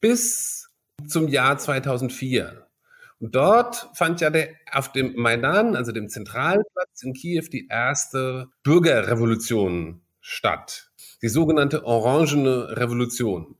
[0.00, 0.68] Bis
[1.06, 2.67] zum Jahr 2004.
[3.20, 8.48] Und dort fand ja der, auf dem Maidan, also dem Zentralplatz in Kiew, die erste
[8.62, 10.90] Bürgerrevolution statt.
[11.22, 13.56] Die sogenannte Orangene Revolution.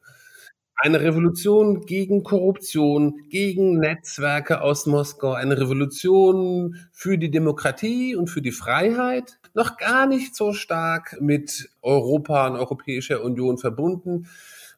[0.81, 8.43] Eine Revolution gegen Korruption, gegen Netzwerke aus Moskau, eine Revolution für die Demokratie und für
[8.43, 14.29] die Freiheit, noch gar nicht so stark mit Europa und Europäischer Union verbunden,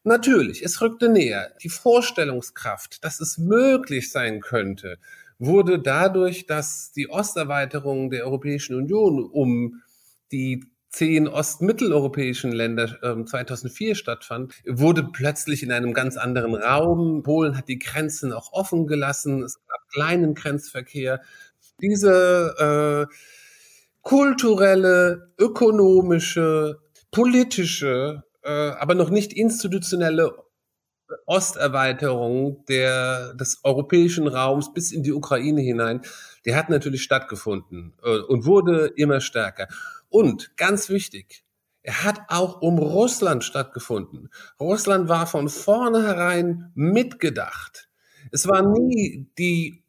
[0.03, 1.53] Natürlich, es rückte näher.
[1.63, 4.99] Die Vorstellungskraft, dass es möglich sein könnte,
[5.39, 9.83] wurde dadurch, dass die Osterweiterung der Europäischen Union um
[10.33, 17.23] die zehn ostmitteleuropäischen Länder äh, 2004 stattfand, wurde plötzlich in einem ganz anderen Raum.
[17.23, 19.43] Polen hat die Grenzen auch offen gelassen.
[19.43, 21.21] Es gab kleinen Grenzverkehr.
[21.81, 23.15] Diese äh,
[24.03, 26.81] kulturelle, ökonomische,
[27.11, 30.33] politische aber noch nicht institutionelle
[31.27, 36.03] Osterweiterung der, des europäischen Raums bis in die Ukraine hinein,
[36.45, 39.69] die hat natürlich stattgefunden äh, und wurde immer stärker.
[40.09, 41.45] Und ganz wichtig,
[41.83, 44.29] er hat auch um Russland stattgefunden.
[44.59, 47.89] Russland war von vornherein mitgedacht.
[48.33, 49.83] Es war nie die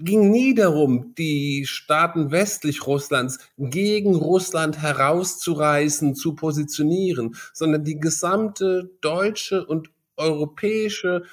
[0.00, 8.90] ging nie darum, die Staaten westlich Russlands gegen Russland herauszureißen, zu positionieren, sondern die gesamte
[9.00, 11.24] deutsche und europäische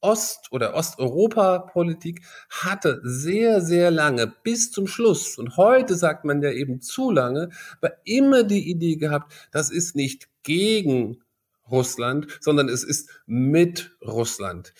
[0.00, 6.50] Ost- oder Osteuropa-Politik hatte sehr, sehr lange bis zum Schluss, und heute sagt man ja
[6.50, 7.48] eben zu lange,
[7.80, 11.22] aber immer die Idee gehabt, das ist nicht gegen
[11.70, 14.74] Russland, sondern es ist mit Russland.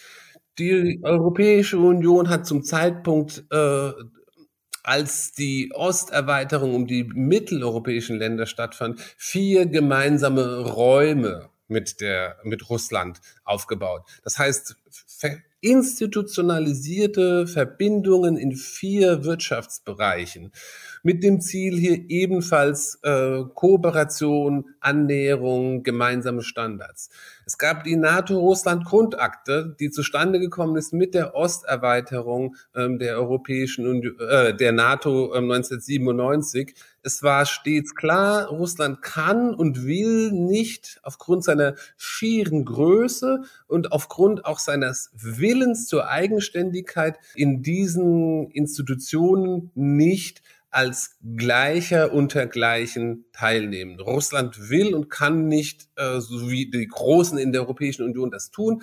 [0.58, 3.92] Die Europäische Union hat zum Zeitpunkt, äh,
[4.84, 13.20] als die Osterweiterung um die mitteleuropäischen Länder stattfand, vier gemeinsame Räume mit der, mit Russland
[13.44, 14.02] aufgebaut.
[14.22, 14.76] Das heißt,
[15.60, 20.52] institutionalisierte Verbindungen in vier Wirtschaftsbereichen
[21.04, 27.10] mit dem Ziel hier ebenfalls äh, Kooperation, Annäherung, gemeinsame Standards.
[27.46, 34.18] Es gab die NATO-Russland-Grundakte, die zustande gekommen ist mit der Osterweiterung ähm, der Europäischen Union,
[34.18, 36.74] äh, der NATO ähm, 1997.
[37.02, 44.46] Es war stets klar, Russland kann und will nicht aufgrund seiner schieren Größe und aufgrund
[44.46, 50.42] auch seines Willens zur Eigenständigkeit in diesen Institutionen nicht
[50.74, 54.00] als Gleicher unter Gleichen teilnehmen.
[54.00, 58.50] Russland will und kann nicht, äh, so wie die Großen in der Europäischen Union das
[58.50, 58.82] tun,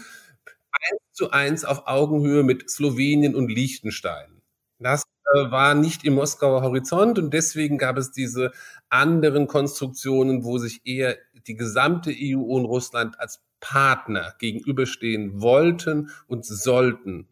[0.71, 4.41] eins zu eins auf Augenhöhe mit Slowenien und Liechtenstein.
[4.79, 8.51] Das äh, war nicht im Moskauer Horizont und deswegen gab es diese
[8.89, 11.17] anderen Konstruktionen, wo sich eher
[11.47, 17.27] die gesamte EU und Russland als Partner gegenüberstehen wollten und sollten.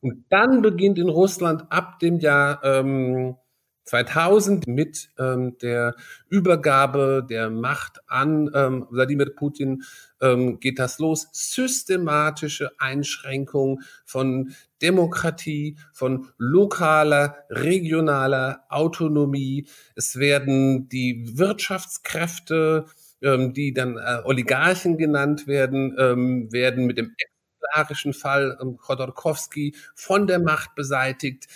[0.00, 3.36] Und dann beginnt in Russland ab dem Jahr ähm,
[3.84, 5.94] 2000 mit ähm, der
[6.28, 9.82] Übergabe der Macht an ähm, Wladimir Putin
[10.20, 11.28] ähm, geht das los.
[11.32, 19.66] Systematische Einschränkung von Demokratie, von lokaler, regionaler Autonomie.
[19.96, 22.86] Es werden die Wirtschaftskräfte,
[23.20, 29.74] ähm, die dann äh, Oligarchen genannt werden, ähm, werden mit dem exemplarischen Fall ähm, Khodorkovsky
[29.94, 31.48] von der Macht beseitigt.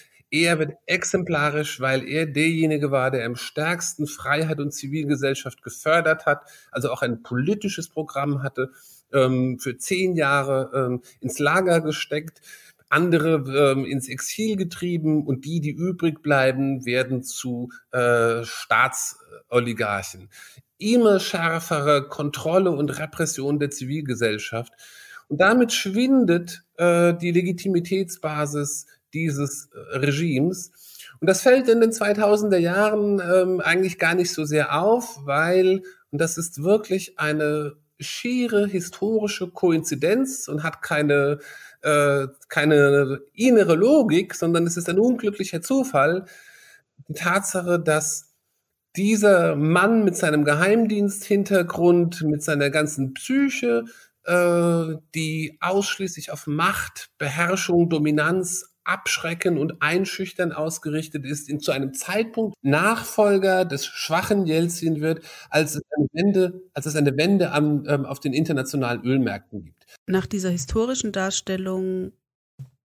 [0.42, 6.42] Er wird exemplarisch, weil er derjenige war, der am stärksten Freiheit und Zivilgesellschaft gefördert hat,
[6.70, 8.70] also auch ein politisches Programm hatte,
[9.14, 12.42] ähm, für zehn Jahre ähm, ins Lager gesteckt,
[12.90, 20.28] andere ähm, ins Exil getrieben und die, die übrig bleiben, werden zu äh, Staatsoligarchen.
[20.76, 24.72] Immer schärfere Kontrolle und Repression der Zivilgesellschaft.
[25.28, 28.86] Und damit schwindet äh, die Legitimitätsbasis
[29.16, 30.72] dieses äh, Regimes.
[31.20, 35.82] Und das fällt in den 2000er Jahren ähm, eigentlich gar nicht so sehr auf, weil,
[36.10, 41.38] und das ist wirklich eine schiere historische Koinzidenz und hat keine,
[41.82, 46.26] äh, keine innere Logik, sondern es ist ein unglücklicher Zufall,
[47.08, 48.34] die Tatsache, dass
[48.96, 53.84] dieser Mann mit seinem Geheimdiensthintergrund, mit seiner ganzen Psyche,
[54.24, 61.92] äh, die ausschließlich auf Macht, Beherrschung, Dominanz abschrecken und einschüchtern ausgerichtet ist, in zu einem
[61.94, 67.84] Zeitpunkt Nachfolger des schwachen Jelzin wird, als es eine Wende, als es eine Wende am,
[67.86, 69.86] ähm, auf den internationalen Ölmärkten gibt.
[70.06, 72.12] Nach dieser historischen Darstellung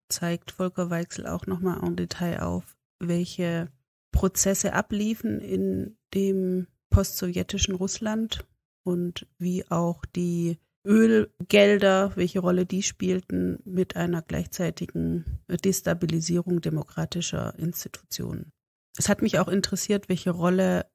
[0.09, 3.69] zeigt Volker Weichsel auch nochmal en Detail auf, welche
[4.11, 8.45] Prozesse abliefen in dem postsowjetischen Russland
[8.83, 18.51] und wie auch die Ölgelder, welche Rolle die spielten, mit einer gleichzeitigen Destabilisierung demokratischer Institutionen.
[18.97, 20.85] Es hat mich auch interessiert, welche Rolle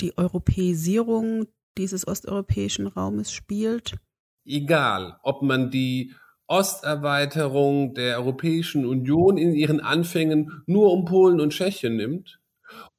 [0.00, 1.46] die Europäisierung
[1.78, 3.96] dieses osteuropäischen Raumes spielt.
[4.44, 6.14] Egal, ob man die
[6.48, 12.40] Osterweiterung der Europäischen Union in ihren Anfängen nur um Polen und Tschechien nimmt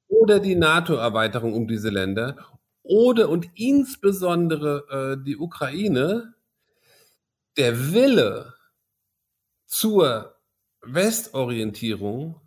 [0.08, 2.53] oder die NATO-Erweiterung um diese Länder
[2.84, 6.34] oder und insbesondere äh, die Ukraine,
[7.58, 8.54] der Wille
[9.66, 10.36] zur
[10.82, 12.42] Westorientierung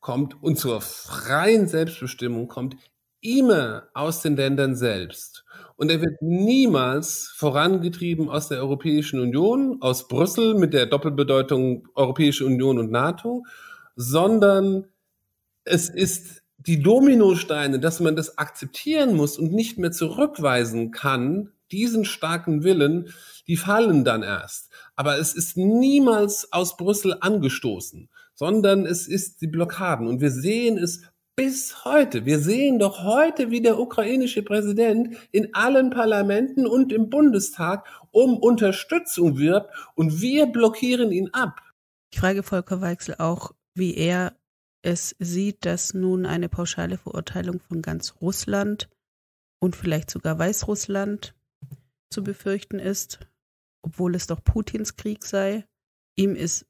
[0.00, 2.76] kommt und zur freien Selbstbestimmung kommt
[3.20, 5.44] immer aus den Ländern selbst.
[5.76, 12.44] Und er wird niemals vorangetrieben aus der Europäischen Union, aus Brüssel mit der Doppelbedeutung Europäische
[12.44, 13.44] Union und NATO,
[13.94, 14.86] sondern
[15.64, 22.04] es ist die Dominosteine, dass man das akzeptieren muss und nicht mehr zurückweisen kann, diesen
[22.04, 23.12] starken Willen,
[23.46, 24.70] die fallen dann erst.
[24.94, 30.06] Aber es ist niemals aus Brüssel angestoßen, sondern es ist die Blockaden.
[30.06, 31.02] Und wir sehen es
[31.34, 32.26] bis heute.
[32.26, 38.36] Wir sehen doch heute, wie der ukrainische Präsident in allen Parlamenten und im Bundestag um
[38.36, 41.60] Unterstützung wirbt und wir blockieren ihn ab.
[42.12, 44.36] Ich frage Volker Weichsel auch, wie er
[44.82, 48.88] es sieht, dass nun eine pauschale Verurteilung von ganz Russland
[49.60, 51.34] und vielleicht sogar Weißrussland
[52.10, 53.20] zu befürchten ist,
[53.82, 55.64] obwohl es doch Putins Krieg sei.
[56.16, 56.66] ihm ist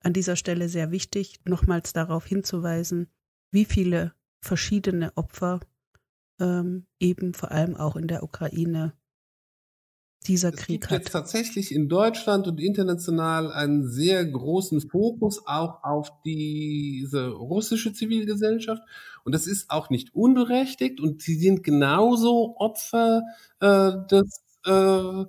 [0.00, 3.08] an dieser Stelle sehr wichtig, nochmals darauf hinzuweisen,
[3.52, 5.60] wie viele verschiedene Opfer
[6.40, 8.94] ähm, eben vor allem auch in der Ukraine
[10.26, 11.00] dieser es Krieg gibt hat.
[11.02, 18.82] jetzt tatsächlich in Deutschland und international einen sehr großen Fokus auch auf diese russische Zivilgesellschaft.
[19.24, 21.00] Und das ist auch nicht unberechtigt.
[21.00, 23.22] Und sie sind genauso Opfer
[23.60, 25.24] äh, des äh,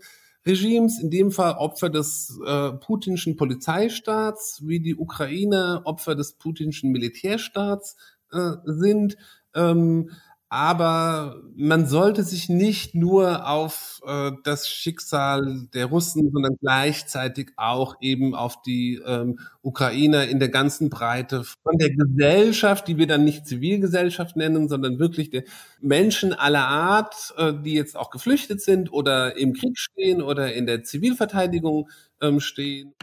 [0.46, 6.92] Regimes, in dem Fall Opfer des äh, putinschen Polizeistaats, wie die Ukrainer Opfer des putinschen
[6.92, 7.96] Militärstaats
[8.32, 9.16] äh, sind.
[9.56, 10.10] Ähm,
[10.54, 17.96] aber man sollte sich nicht nur auf äh, das Schicksal der Russen, sondern gleichzeitig auch
[18.02, 23.24] eben auf die ähm, Ukrainer in der ganzen Breite von der Gesellschaft, die wir dann
[23.24, 25.44] nicht Zivilgesellschaft nennen, sondern wirklich der
[25.82, 30.68] Menschen aller Art, äh, die jetzt auch geflüchtet sind oder im Krieg stehen oder in
[30.68, 31.90] der Zivilverteidigung
[32.22, 32.94] ähm, stehen.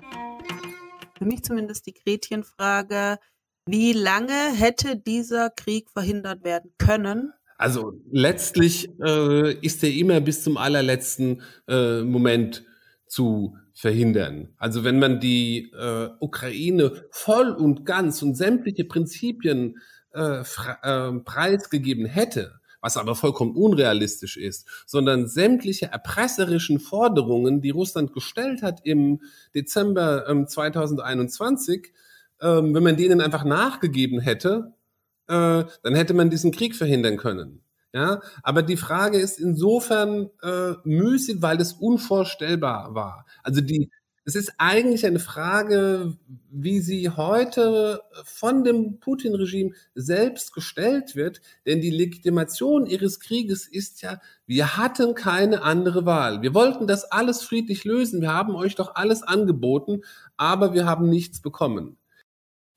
[1.18, 3.18] Für mich zumindest die Gretchenfrage,
[3.66, 7.32] wie lange hätte dieser Krieg verhindert werden können?
[7.60, 12.64] Also letztlich äh, ist er immer bis zum allerletzten äh, Moment
[13.06, 14.48] zu verhindern.
[14.56, 19.76] Also wenn man die äh, Ukraine voll und ganz und sämtliche Prinzipien
[20.14, 28.14] äh, äh, preisgegeben hätte, was aber vollkommen unrealistisch ist, sondern sämtliche erpresserischen Forderungen, die Russland
[28.14, 29.20] gestellt hat im
[29.54, 31.92] Dezember ähm, 2021,
[32.40, 34.72] ähm, wenn man denen einfach nachgegeben hätte,
[35.30, 37.62] äh, dann hätte man diesen Krieg verhindern können.
[37.92, 43.26] Ja, aber die Frage ist insofern äh, müßig, weil es unvorstellbar war.
[43.42, 43.90] Also die,
[44.24, 46.16] es ist eigentlich eine Frage,
[46.50, 54.02] wie sie heute von dem Putin-Regime selbst gestellt wird, denn die Legitimation ihres Krieges ist
[54.02, 56.42] ja, wir hatten keine andere Wahl.
[56.42, 58.20] Wir wollten das alles friedlich lösen.
[58.20, 60.02] Wir haben euch doch alles angeboten,
[60.36, 61.96] aber wir haben nichts bekommen.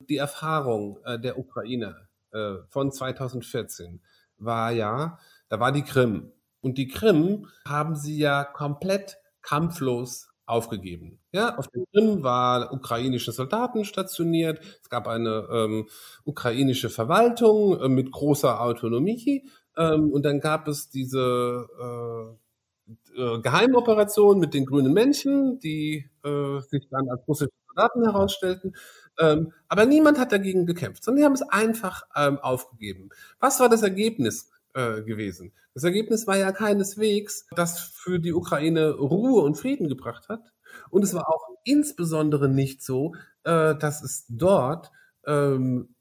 [0.00, 2.03] Die Erfahrung äh, der Ukrainer
[2.34, 4.00] äh, von 2014
[4.38, 5.18] war ja,
[5.48, 6.32] da war die Krim.
[6.60, 11.20] Und die Krim haben sie ja komplett kampflos aufgegeben.
[11.32, 14.60] Ja, auf der Krim waren ukrainische Soldaten stationiert.
[14.82, 15.88] Es gab eine ähm,
[16.24, 19.48] ukrainische Verwaltung äh, mit großer Autonomie.
[19.76, 26.60] Ähm, und dann gab es diese äh, äh, Geheimoperation mit den grünen Männchen, die äh,
[26.60, 28.74] sich dann als russische Soldaten herausstellten.
[29.18, 33.10] Ähm, aber niemand hat dagegen gekämpft, sondern die haben es einfach ähm, aufgegeben.
[33.40, 35.52] Was war das Ergebnis äh, gewesen?
[35.74, 40.52] Das Ergebnis war ja keineswegs, das für die Ukraine Ruhe und Frieden gebracht hat.
[40.90, 44.90] Und es war auch insbesondere nicht so, äh, dass es dort
[45.26, 45.94] ähm,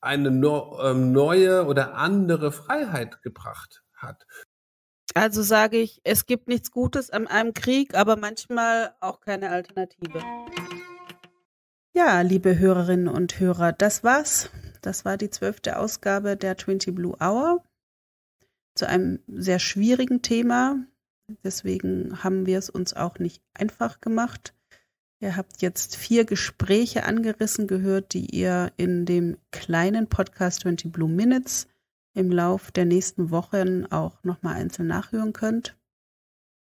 [0.00, 4.26] eine no ähm, neue oder andere Freiheit gebracht hat.
[5.14, 10.20] Also sage ich, es gibt nichts Gutes an einem Krieg, aber manchmal auch keine Alternative.
[11.96, 14.50] Ja, liebe Hörerinnen und Hörer, das war's.
[14.82, 17.62] Das war die zwölfte Ausgabe der Twenty Blue Hour
[18.74, 20.84] zu einem sehr schwierigen Thema.
[21.44, 24.54] Deswegen haben wir es uns auch nicht einfach gemacht.
[25.20, 31.08] Ihr habt jetzt vier Gespräche angerissen gehört, die ihr in dem kleinen Podcast 20 Blue
[31.08, 31.68] Minutes
[32.12, 35.76] im Lauf der nächsten Wochen auch nochmal einzeln nachhören könnt.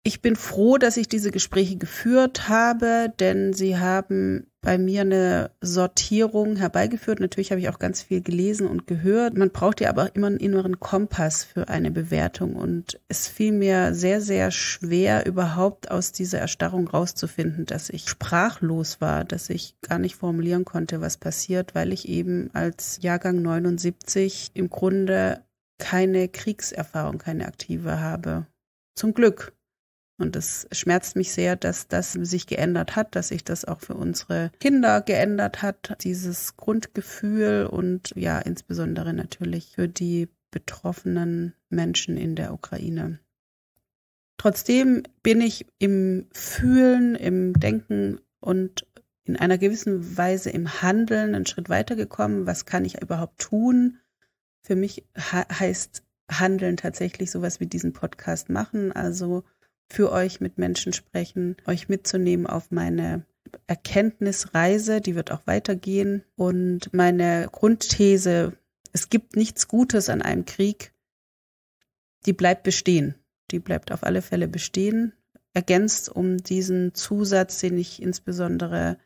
[0.08, 5.51] Ich bin froh, dass ich diese Gespräche geführt habe, denn sie haben bei mir eine
[5.60, 7.20] Sortierung herbeigeführt.
[7.20, 9.38] Natürlich habe ich auch ganz viel gelesen und gehört.
[9.38, 12.55] Man braucht ja aber auch immer einen inneren Kompass für eine Bewertung.
[12.55, 19.01] Und es fiel mir sehr, sehr schwer, überhaupt aus dieser Erstarrung rauszufinden, dass ich sprachlos
[19.01, 24.51] war, dass ich gar nicht formulieren konnte, was passiert, weil ich eben als Jahrgang 79
[24.53, 25.43] im Grunde
[25.80, 28.47] keine Kriegserfahrung, keine aktive habe.
[28.95, 29.57] Zum Glück.
[30.20, 33.93] Und es schmerzt mich sehr, dass das sich geändert hat, dass sich das auch für
[33.93, 42.36] unsere Kinder geändert hat, dieses Grundgefühl und ja, insbesondere natürlich für die betroffenen Menschen in
[42.36, 43.20] der Ukraine.
[44.37, 48.87] Trotzdem bin ich im Fühlen, im Denken und
[49.24, 52.47] in einer gewissen Weise im Handeln einen Schritt weitergekommen.
[52.47, 53.97] Was kann ich überhaupt tun?
[54.63, 59.43] Für mich heißt Handeln tatsächlich sowas wie diesen Podcast machen, also
[59.89, 63.26] für euch mit Menschen sprechen, euch mitzunehmen auf meine
[63.68, 66.24] Erkenntnisreise, die wird auch weitergehen.
[66.36, 68.54] Und meine Grundthese,
[68.93, 70.93] es gibt nichts Gutes an einem Krieg,
[72.26, 73.16] die bleibt bestehen.
[73.51, 75.14] Die bleibt auf alle Fälle bestehen,
[75.54, 78.97] ergänzt um diesen Zusatz, den ich insbesondere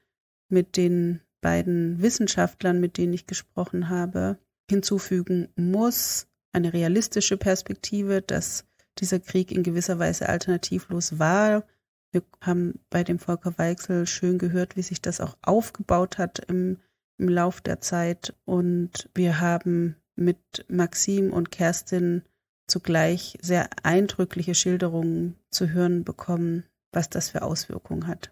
[0.50, 4.38] mit den beiden Wissenschaftlern, mit denen ich gesprochen habe,
[4.70, 8.66] hinzufügen muss, eine realistische Perspektive, dass
[9.00, 11.64] dieser Krieg in gewisser Weise alternativlos war,
[12.12, 16.78] Wir haben bei dem Volker Weichsel schön gehört, wie sich das auch aufgebaut hat im,
[17.18, 18.34] im Lauf der Zeit.
[18.44, 22.24] Und wir haben mit Maxim und Kerstin
[22.68, 28.32] zugleich sehr eindrückliche Schilderungen zu hören bekommen, was das für Auswirkungen hat.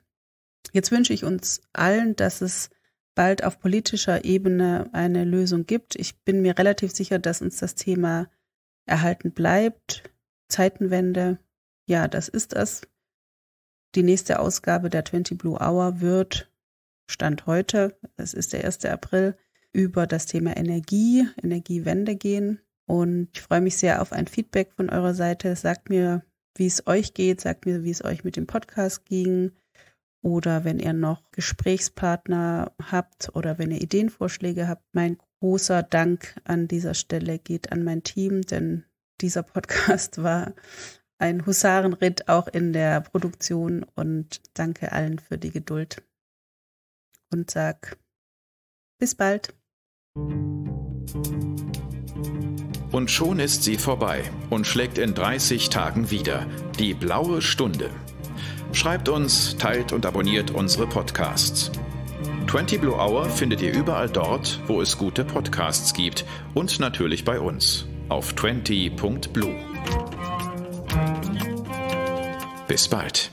[0.74, 2.70] Jetzt wünsche ich uns allen, dass es
[3.16, 5.96] bald auf politischer Ebene eine Lösung gibt.
[5.96, 8.30] Ich bin mir relativ sicher, dass uns das Thema
[8.86, 10.04] erhalten bleibt.
[10.50, 11.40] Zeitenwende,
[11.88, 12.82] ja, das ist es.
[13.96, 16.52] Die nächste Ausgabe der 20 Blue Hour wird,
[17.10, 18.86] Stand heute, es ist der 1.
[18.86, 19.36] April,
[19.72, 22.60] über das Thema Energie, Energiewende gehen.
[22.86, 25.56] Und ich freue mich sehr auf ein Feedback von eurer Seite.
[25.56, 26.24] Sagt mir,
[26.56, 29.52] wie es euch geht, sagt mir, wie es euch mit dem Podcast ging.
[30.22, 34.84] Oder wenn ihr noch Gesprächspartner habt oder wenn ihr Ideenvorschläge habt.
[34.92, 38.86] Mein großer Dank an dieser Stelle geht an mein Team, denn
[39.22, 40.54] dieser Podcast war
[41.18, 46.02] ein Husarenritt auch in der Produktion und danke allen für die Geduld
[47.32, 47.98] und sag
[49.00, 49.54] bis bald.
[52.92, 56.48] Und schon ist sie vorbei und schlägt in 30 Tagen wieder.
[56.80, 57.92] Die blaue Stunde.
[58.72, 61.72] Schreibt uns, teilt und abonniert unsere Podcasts.
[62.50, 66.26] 20 Blue Hour findet ihr überall dort, wo es gute Podcasts gibt
[66.56, 69.56] und natürlich bei uns auf 20.blue.
[72.68, 73.32] Bis bald.